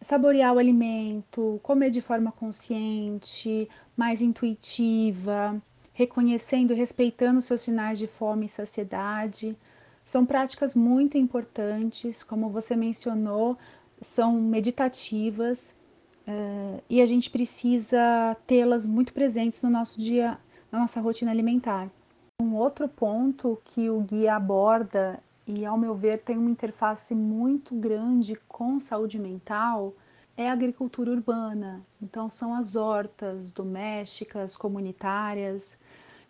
[0.00, 5.60] saborear o alimento, comer de forma consciente, mais intuitiva,
[5.92, 9.56] reconhecendo e respeitando seus sinais de fome e saciedade.
[10.04, 13.58] São práticas muito importantes, como você mencionou,
[14.00, 15.74] são meditativas
[16.26, 20.38] uh, e a gente precisa tê-las muito presentes no nosso dia,
[20.70, 21.90] na nossa rotina alimentar.
[22.40, 25.18] Um outro ponto que o guia aborda
[25.48, 29.94] e, ao meu ver, tem uma interface muito grande com saúde mental
[30.36, 31.82] é a agricultura urbana.
[32.00, 35.78] Então, são as hortas domésticas, comunitárias.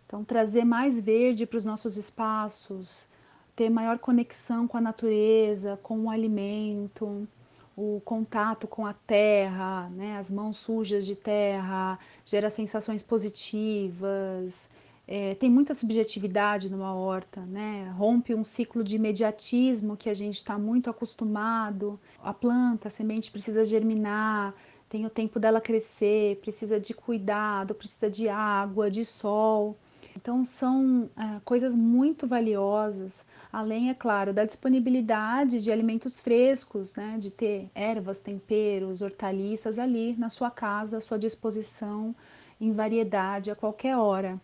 [0.07, 3.09] Então, trazer mais verde para os nossos espaços,
[3.57, 7.27] ter maior conexão com a natureza, com o alimento,
[7.75, 10.17] o contato com a terra, né?
[10.17, 14.69] as mãos sujas de terra, gera sensações positivas,
[15.11, 17.91] é, tem muita subjetividade numa horta, né?
[17.97, 21.99] Rompe um ciclo de imediatismo que a gente está muito acostumado.
[22.23, 24.53] A planta, a semente precisa germinar,
[24.87, 29.75] tem o tempo dela crescer, precisa de cuidado, precisa de água, de sol.
[30.15, 37.17] Então são é, coisas muito valiosas, além, é claro, da disponibilidade de alimentos frescos, né,
[37.19, 42.15] de ter ervas, temperos, hortaliças ali na sua casa, à sua disposição,
[42.61, 44.39] em variedade, a qualquer hora.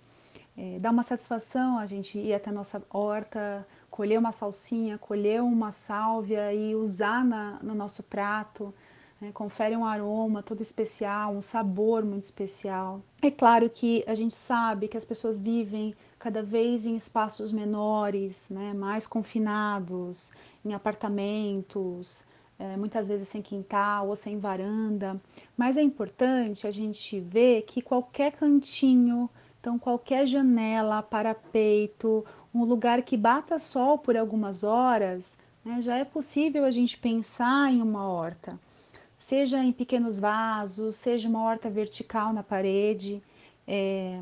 [0.58, 5.42] É, dá uma satisfação a gente ir até a nossa horta, colher uma salsinha, colher
[5.42, 8.74] uma sálvia e usar na, no nosso prato.
[9.20, 13.02] Né, confere um aroma todo especial, um sabor muito especial.
[13.22, 18.50] É claro que a gente sabe que as pessoas vivem cada vez em espaços menores,
[18.50, 20.34] né, mais confinados,
[20.66, 22.26] em apartamentos,
[22.58, 25.22] é, muitas vezes sem quintal ou sem varanda,
[25.58, 29.30] mas é importante a gente ver que qualquer cantinho,
[29.66, 35.36] então qualquer janela, parapeito, um lugar que bata sol por algumas horas,
[35.66, 38.60] né, já é possível a gente pensar em uma horta,
[39.18, 43.24] seja em pequenos vasos, seja uma horta vertical na parede.
[43.68, 44.20] É,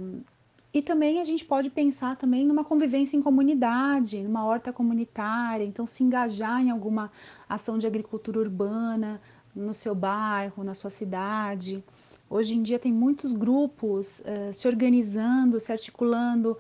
[0.74, 5.86] e também a gente pode pensar também numa convivência em comunidade, numa horta comunitária, então
[5.86, 7.12] se engajar em alguma
[7.50, 9.20] ação de agricultura urbana
[9.54, 11.84] no seu bairro, na sua cidade.
[12.30, 16.58] Hoje em dia tem muitos grupos uh, se organizando, se articulando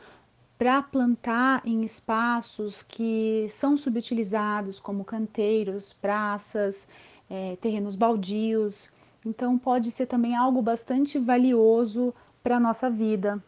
[0.57, 6.88] para plantar em espaços que são subutilizados, como canteiros, praças,
[7.30, 8.89] é, terrenos baldios.
[9.26, 13.41] Então pode ser também algo bastante valioso para a nossa vida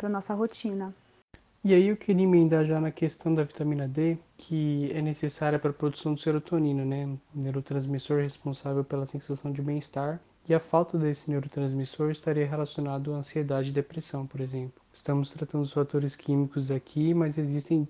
[0.00, 0.94] para nossa rotina.
[1.62, 5.70] E aí eu queria emendar já na questão da vitamina D, que é necessária para
[5.70, 7.18] a produção de serotonina, né?
[7.34, 10.18] Neurotransmissor responsável pela sensação de bem-estar.
[10.48, 14.80] E a falta desse neurotransmissor estaria relacionado à ansiedade e depressão, por exemplo.
[14.92, 17.86] Estamos tratando os fatores químicos aqui, mas existem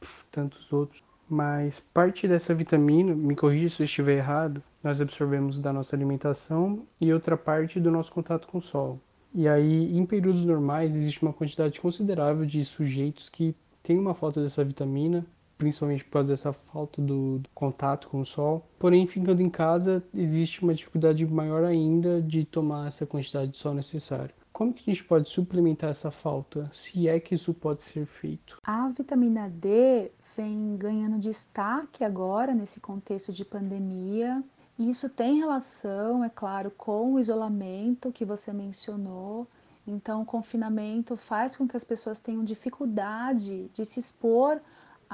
[0.00, 1.02] pff, tantos outros.
[1.28, 6.86] Mas parte dessa vitamina, me corrija se eu estiver errado, nós absorvemos da nossa alimentação
[7.00, 9.00] e outra parte do nosso contato com o sol.
[9.34, 14.42] E aí, em períodos normais, existe uma quantidade considerável de sujeitos que têm uma falta
[14.42, 15.26] dessa vitamina,
[15.56, 18.66] principalmente por causa dessa falta do, do, contato com o sol.
[18.78, 23.74] Porém, ficando em casa, existe uma dificuldade maior ainda de tomar essa quantidade de sol
[23.74, 24.34] necessária.
[24.52, 28.58] Como que a gente pode suplementar essa falta, se é que isso pode ser feito?
[28.64, 34.42] A vitamina D vem ganhando destaque agora nesse contexto de pandemia.
[34.78, 39.46] Isso tem relação, é claro, com o isolamento que você mencionou.
[39.86, 44.60] Então, o confinamento faz com que as pessoas tenham dificuldade de se expor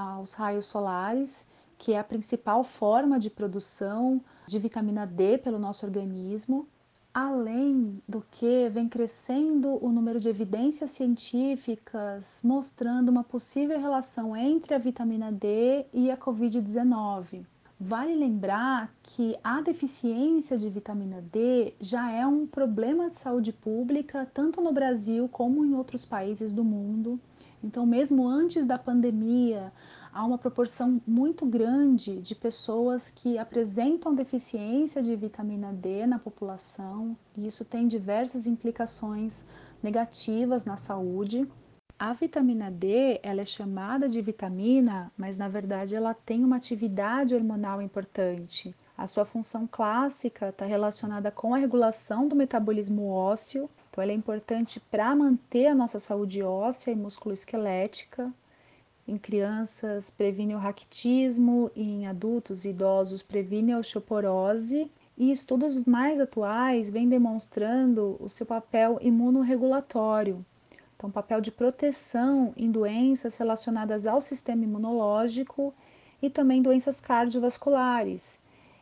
[0.01, 1.45] aos raios solares,
[1.79, 6.67] que é a principal forma de produção de vitamina D pelo nosso organismo.
[7.13, 14.75] Além do que, vem crescendo o número de evidências científicas mostrando uma possível relação entre
[14.75, 17.45] a vitamina D e a Covid-19.
[17.83, 24.31] Vale lembrar que a deficiência de vitamina D já é um problema de saúde pública,
[24.35, 27.19] tanto no Brasil como em outros países do mundo.
[27.63, 29.73] Então, mesmo antes da pandemia,
[30.13, 37.17] há uma proporção muito grande de pessoas que apresentam deficiência de vitamina D na população,
[37.37, 39.45] e isso tem diversas implicações
[39.83, 41.47] negativas na saúde.
[41.99, 47.35] A vitamina D, ela é chamada de vitamina, mas na verdade ela tem uma atividade
[47.35, 48.75] hormonal importante.
[48.97, 54.15] A sua função clássica está relacionada com a regulação do metabolismo ósseo, então ela é
[54.15, 58.33] importante para manter a nossa saúde óssea e musculoesquelética.
[59.07, 64.91] Em crianças previne o raquitismo e em adultos e idosos previne a osteoporose.
[65.19, 70.45] E estudos mais atuais vêm demonstrando o seu papel imunorregulatório,
[70.97, 75.75] então, papel de proteção em doenças relacionadas ao sistema imunológico
[76.23, 78.40] e também doenças cardiovasculares.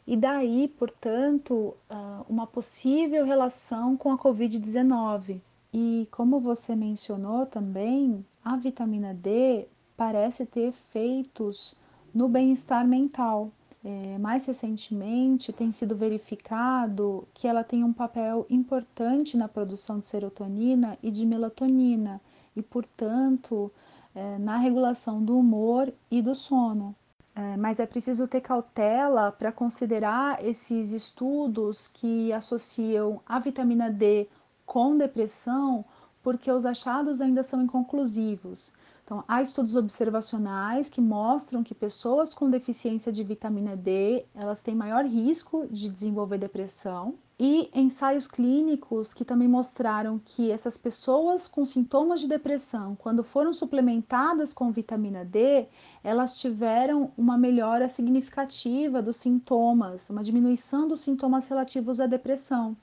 [0.08, 5.42] E daí, portanto, ah, uma possível relação com a Covid-19.
[5.70, 11.76] E como você mencionou também, a vitamina D parece ter efeitos
[12.14, 13.50] no bem-estar mental.
[13.84, 20.06] É, mais recentemente, tem sido verificado que ela tem um papel importante na produção de
[20.06, 22.18] serotonina e de melatonina,
[22.56, 23.70] e, portanto,
[24.14, 26.94] é, na regulação do humor e do sono.
[27.38, 34.26] É, mas é preciso ter cautela para considerar esses estudos que associam a vitamina D
[34.66, 35.84] com depressão,
[36.20, 38.74] porque os achados ainda são inconclusivos.
[39.04, 44.74] Então, há estudos observacionais que mostram que pessoas com deficiência de vitamina D, elas têm
[44.74, 51.64] maior risco de desenvolver depressão, e ensaios clínicos que também mostraram que essas pessoas com
[51.64, 55.66] sintomas de depressão, quando foram suplementadas com vitamina D,
[56.02, 62.76] elas tiveram uma melhora significativa dos sintomas, uma diminuição dos sintomas relativos à depressão.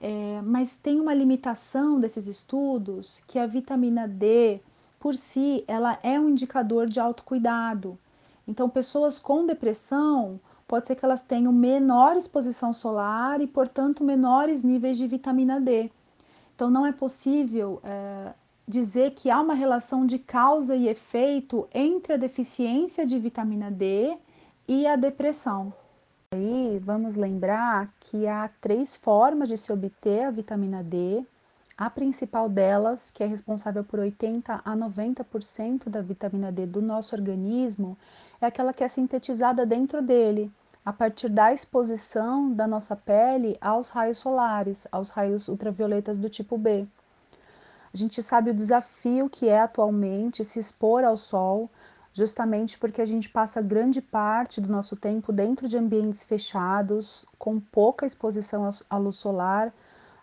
[0.00, 4.60] É, mas tem uma limitação desses estudos que a vitamina D
[5.04, 7.98] por si, ela é um indicador de autocuidado.
[8.48, 14.62] Então, pessoas com depressão, pode ser que elas tenham menor exposição solar e, portanto, menores
[14.62, 15.90] níveis de vitamina D.
[16.54, 18.32] Então, não é possível é,
[18.66, 24.16] dizer que há uma relação de causa e efeito entre a deficiência de vitamina D
[24.66, 25.72] e a depressão.
[26.32, 31.24] Aí vamos lembrar que há três formas de se obter a vitamina D.
[31.76, 37.14] A principal delas, que é responsável por 80 a 90% da vitamina D do nosso
[37.14, 37.96] organismo,
[38.44, 40.52] é aquela que é sintetizada dentro dele,
[40.84, 46.58] a partir da exposição da nossa pele aos raios solares, aos raios ultravioletas do tipo
[46.58, 46.86] B.
[47.92, 51.70] A gente sabe o desafio que é atualmente se expor ao sol,
[52.12, 57.58] justamente porque a gente passa grande parte do nosso tempo dentro de ambientes fechados, com
[57.58, 59.72] pouca exposição à luz solar,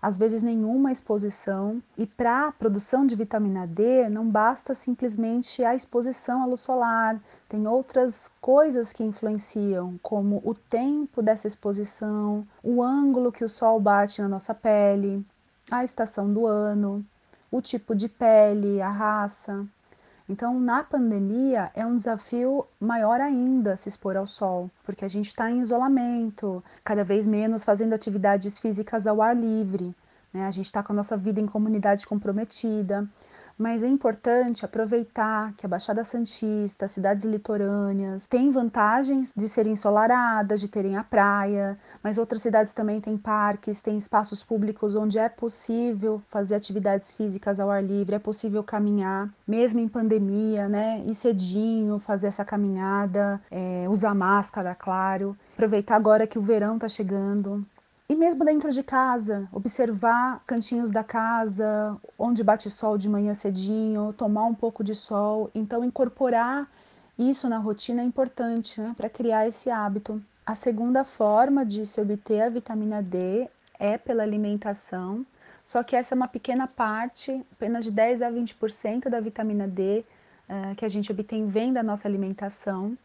[0.02, 1.82] às vezes nenhuma exposição.
[1.98, 7.20] E para a produção de vitamina D, não basta simplesmente a exposição à luz solar,
[7.48, 13.80] tem outras coisas que influenciam, como o tempo dessa exposição, o ângulo que o sol
[13.80, 15.26] bate na nossa pele,
[15.70, 17.06] a estação do ano,
[17.52, 19.66] o tipo de pele, a raça.
[20.32, 25.28] Então, na pandemia, é um desafio maior ainda se expor ao sol, porque a gente
[25.28, 29.94] está em isolamento, cada vez menos fazendo atividades físicas ao ar livre.
[30.34, 30.46] Né?
[30.46, 33.06] A gente está com a nossa vida em comunidade comprometida
[33.58, 40.62] mas é importante aproveitar que a Baixada Santista, cidades litorâneas, têm vantagens de serem ensolaradas,
[40.62, 45.30] de terem a praia, mas outras cidades também têm parques, têm espaços públicos onde é
[45.30, 51.04] possível fazer atividades físicas ao ar livre, é possível caminhar, mesmo em pandemia, né?
[51.08, 55.38] Ir cedinho, fazer essa caminhada, é, usar máscara, claro.
[55.54, 57.66] Aproveitar agora que o verão está chegando,
[58.22, 64.46] mesmo dentro de casa, observar cantinhos da casa, onde bate sol de manhã cedinho, tomar
[64.46, 65.50] um pouco de sol.
[65.56, 66.70] Então, incorporar
[67.18, 70.22] isso na rotina é importante né, para criar esse hábito.
[70.46, 73.50] A segunda forma de se obter a vitamina D
[73.80, 75.26] é pela alimentação,
[75.64, 80.06] só que essa é uma pequena parte, apenas de 10 a 20% da vitamina D
[80.48, 82.96] uh, que a gente obtém vem da nossa alimentação.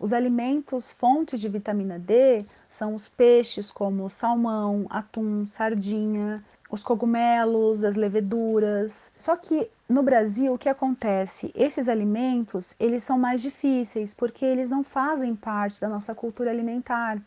[0.00, 7.82] Os alimentos fontes de vitamina D são os peixes como salmão, atum, sardinha, os cogumelos,
[7.82, 9.12] as leveduras.
[9.18, 11.50] Só que no Brasil o que acontece?
[11.54, 17.18] Esses alimentos, eles são mais difíceis porque eles não fazem parte da nossa cultura alimentar.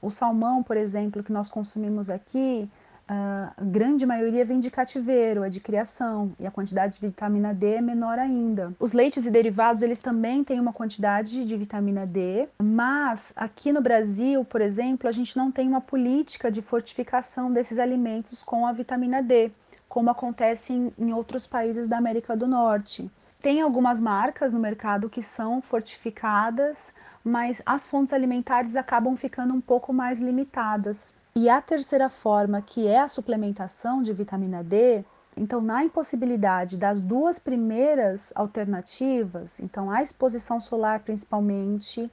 [0.00, 2.70] O salmão, por exemplo, que nós consumimos aqui,
[3.06, 7.74] a grande maioria vem de cativeiro, é de criação, e a quantidade de vitamina D
[7.74, 8.72] é menor ainda.
[8.80, 13.82] Os leites e derivados, eles também têm uma quantidade de vitamina D, mas aqui no
[13.82, 18.72] Brasil, por exemplo, a gente não tem uma política de fortificação desses alimentos com a
[18.72, 19.50] vitamina D,
[19.88, 23.10] como acontece em, em outros países da América do Norte.
[23.40, 26.90] Tem algumas marcas no mercado que são fortificadas,
[27.22, 31.14] mas as fontes alimentares acabam ficando um pouco mais limitadas.
[31.36, 35.04] E a terceira forma, que é a suplementação de vitamina D,
[35.36, 42.08] então, na impossibilidade das duas primeiras alternativas, então a exposição solar principalmente,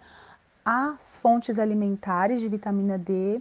[0.66, 3.40] as fontes alimentares de vitamina D,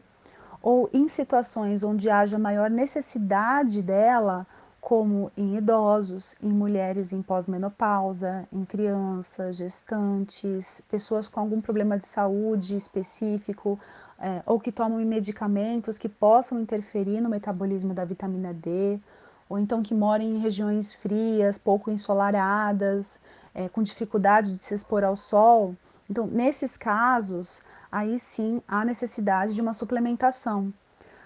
[0.62, 4.46] ou em situações onde haja maior necessidade dela,
[4.82, 12.06] como em idosos, em mulheres em pós-menopausa, em crianças, gestantes, pessoas com algum problema de
[12.06, 13.78] saúde específico,
[14.20, 19.00] é, ou que tomam medicamentos que possam interferir no metabolismo da vitamina D,
[19.48, 23.18] ou então que moram em regiões frias, pouco ensolaradas,
[23.54, 25.74] é, com dificuldade de se expor ao sol.
[26.08, 30.72] Então, nesses casos, aí sim há necessidade de uma suplementação.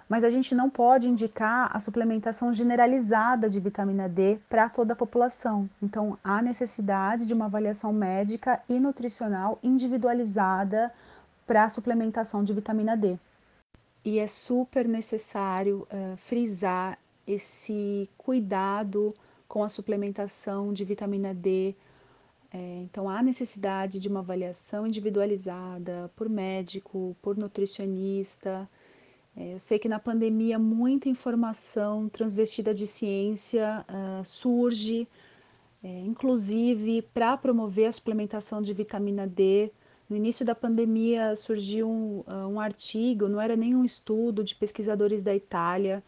[0.08, 4.96] Mas a gente não pode indicar a suplementação generalizada de vitamina D para toda a
[4.96, 5.68] população.
[5.82, 10.92] Então, há necessidade de uma avaliação médica e nutricional individualizada
[11.46, 13.18] para suplementação de vitamina D.
[14.04, 19.14] E é super necessário uh, frisar esse cuidado
[19.48, 21.74] com a suplementação de vitamina D.
[22.52, 28.68] É, então, há necessidade de uma avaliação individualizada por médico, por nutricionista.
[29.36, 35.08] É, eu sei que na pandemia muita informação transvestida de ciência uh, surge,
[35.82, 39.72] é, inclusive para promover a suplementação de vitamina D
[40.14, 45.24] no início da pandemia surgiu um, ah, um artigo, não era nenhum estudo de pesquisadores
[45.24, 46.04] da Itália,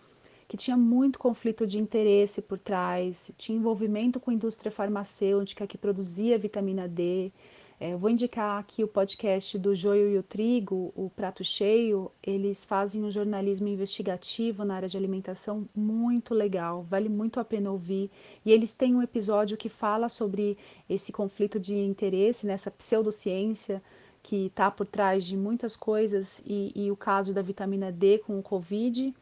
[0.47, 5.77] que tinha muito conflito de interesse por trás, tinha envolvimento com a indústria farmacêutica que
[5.77, 7.33] produzia vitamina D,
[7.79, 12.11] É, vou indicar aqui o podcast do Joio e o Trigo, o Prato Cheio.
[12.23, 17.71] Eles fazem um jornalismo investigativo na área de alimentação muito legal, vale muito a pena
[17.71, 18.11] ouvir.
[18.47, 20.57] E eles têm um episódio que fala sobre
[20.89, 23.83] esse conflito de interesse, nessa pseudociência
[24.23, 28.39] que está por trás de muitas coisas e, e, o caso da vitamina D com
[28.39, 29.15] o Covid.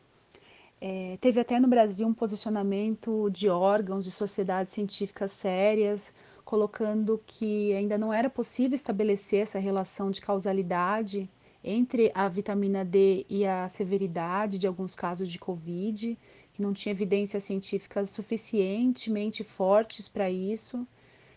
[0.81, 6.15] É, teve até no Brasil um posicionamento de órgãos, de sociedades científicas sérias,
[6.45, 11.29] colocando que ainda não era possível estabelecer essa relação de causalidade
[11.63, 16.19] entre a vitamina D e a severidade de alguns casos de Covid,
[16.53, 20.87] que não tinha evidências científicas suficientemente fortes para isso.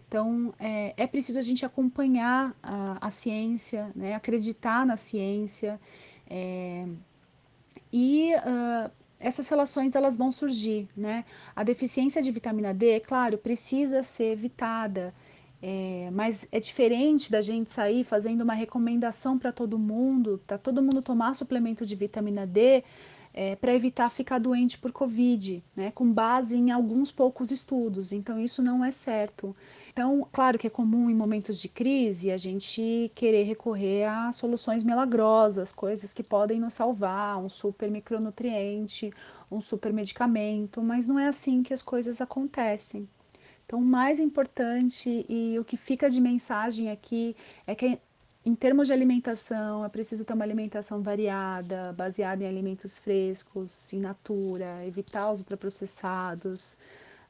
[0.08, 5.80] Então, é, é, preciso a gente acompanhar a, a ciência, né, acreditar na ciência,
[6.30, 6.86] é,
[7.91, 11.26] e uh, essas relações elas vão surgir, né?
[11.55, 15.13] A deficiência de vitamina D, claro, precisa ser evitada,
[15.61, 20.82] é, mas é diferente da gente sair fazendo uma recomendação para todo mundo, para todo
[20.82, 22.84] mundo tomar suplemento de vitamina D
[23.34, 25.91] é, para evitar ficar doente por Covid, né?
[25.91, 28.11] Com base em alguns poucos estudos.
[28.11, 29.55] Então isso não é certo.
[29.98, 34.84] Então, claro que é comum em momentos de crise a gente querer recorrer a soluções
[34.84, 39.12] milagrosas, coisas que podem nos salvar, um super micronutriente,
[39.52, 43.10] um super medicamento, mas não é assim que as coisas acontecem.
[43.66, 47.36] Então, o mais importante e o que fica de mensagem aqui
[47.66, 48.00] é que,
[48.45, 54.02] em termos de alimentação, é preciso ter uma alimentação variada, baseada em alimentos frescos, in
[54.02, 56.78] natura, evitar os ultraprocessados,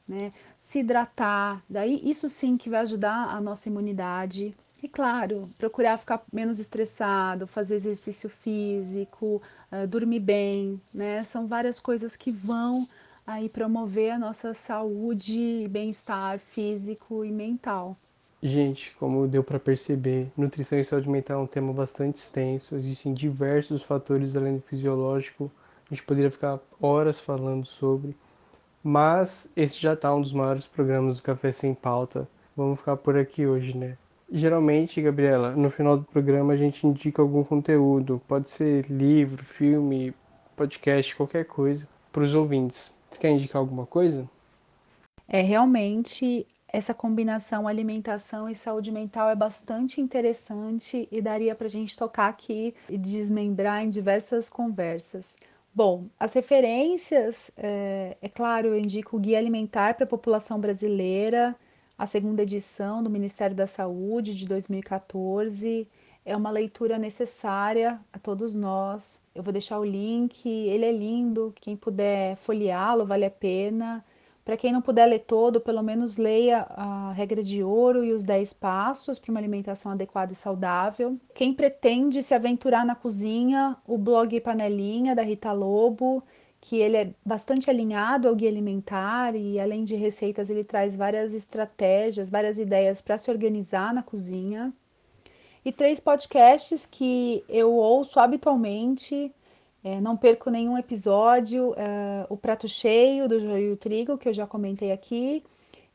[0.06, 0.32] né?
[0.68, 4.54] Se hidratar, daí isso sim que vai ajudar a nossa imunidade.
[4.82, 9.40] E claro, procurar ficar menos estressado, fazer exercício físico,
[9.72, 11.24] uh, dormir bem, né?
[11.24, 12.86] São várias coisas que vão
[13.26, 17.96] aí promover a nossa saúde e bem-estar físico e mental.
[18.42, 22.76] Gente, como deu para perceber, nutrição e saúde mental é um tema bastante extenso.
[22.76, 25.50] Existem diversos fatores além do fisiológico.
[25.90, 28.14] A gente poderia ficar horas falando sobre.
[28.82, 32.28] Mas esse já está um dos maiores programas do Café Sem Pauta.
[32.56, 33.96] Vamos ficar por aqui hoje, né?
[34.30, 38.20] Geralmente, Gabriela, no final do programa a gente indica algum conteúdo.
[38.28, 40.14] Pode ser livro, filme,
[40.54, 42.92] podcast, qualquer coisa, para os ouvintes.
[43.10, 44.28] Você quer indicar alguma coisa?
[45.26, 51.70] É realmente essa combinação alimentação e saúde mental é bastante interessante e daria para a
[51.70, 55.36] gente tocar aqui e desmembrar em diversas conversas.
[55.78, 61.54] Bom, as referências, é, é claro, eu indico o Guia Alimentar para a População Brasileira,
[61.96, 65.86] a segunda edição do Ministério da Saúde de 2014.
[66.24, 69.20] É uma leitura necessária a todos nós.
[69.32, 74.04] Eu vou deixar o link, ele é lindo, quem puder folheá-lo, vale a pena.
[74.48, 78.24] Para quem não puder ler todo, pelo menos leia a regra de ouro e os
[78.24, 81.18] 10 passos para uma alimentação adequada e saudável.
[81.34, 86.24] Quem pretende se aventurar na cozinha, o blog Panelinha da Rita Lobo,
[86.62, 91.34] que ele é bastante alinhado ao guia alimentar e além de receitas ele traz várias
[91.34, 94.72] estratégias, várias ideias para se organizar na cozinha.
[95.62, 99.30] E três podcasts que eu ouço habitualmente
[99.88, 104.46] é, não perco nenhum episódio, é, o Prato Cheio do Joio Trigo, que eu já
[104.46, 105.42] comentei aqui,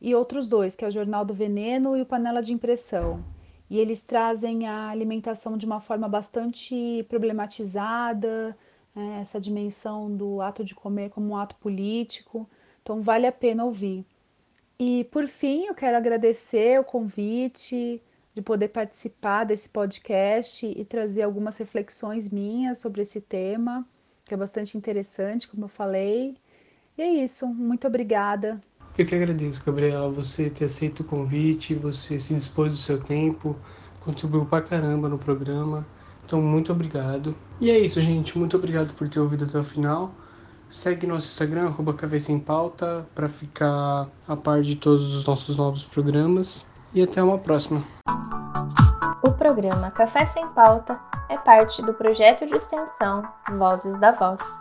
[0.02, 3.24] e outros dois, que é o Jornal do Veneno e o Panela de Impressão.
[3.70, 8.58] E eles trazem a alimentação de uma forma bastante problematizada,
[8.96, 12.50] é, essa dimensão do ato de comer como um ato político,
[12.82, 14.06] então vale a pena ouvir.
[14.80, 18.02] E por fim, eu quero agradecer o convite,
[18.34, 23.86] de poder participar desse podcast e trazer algumas reflexões minhas sobre esse tema,
[24.26, 26.36] que é bastante interessante, como eu falei.
[26.98, 28.62] E é isso, muito obrigada.
[28.98, 33.56] Eu que agradeço, Gabriela, você ter aceito o convite, você se dispôs do seu tempo,
[34.02, 35.86] contribuiu pra caramba no programa.
[36.26, 37.36] Então, muito obrigado.
[37.60, 38.38] E é isso, gente.
[38.38, 40.14] Muito obrigado por ter ouvido até o final.
[40.70, 45.58] Segue nosso Instagram, arroba Café Sem Pauta, para ficar a par de todos os nossos
[45.58, 46.66] novos programas.
[46.94, 47.84] E até uma próxima.
[49.24, 53.24] O programa Café Sem Pauta é parte do projeto de extensão
[53.58, 54.60] Vozes da Voz.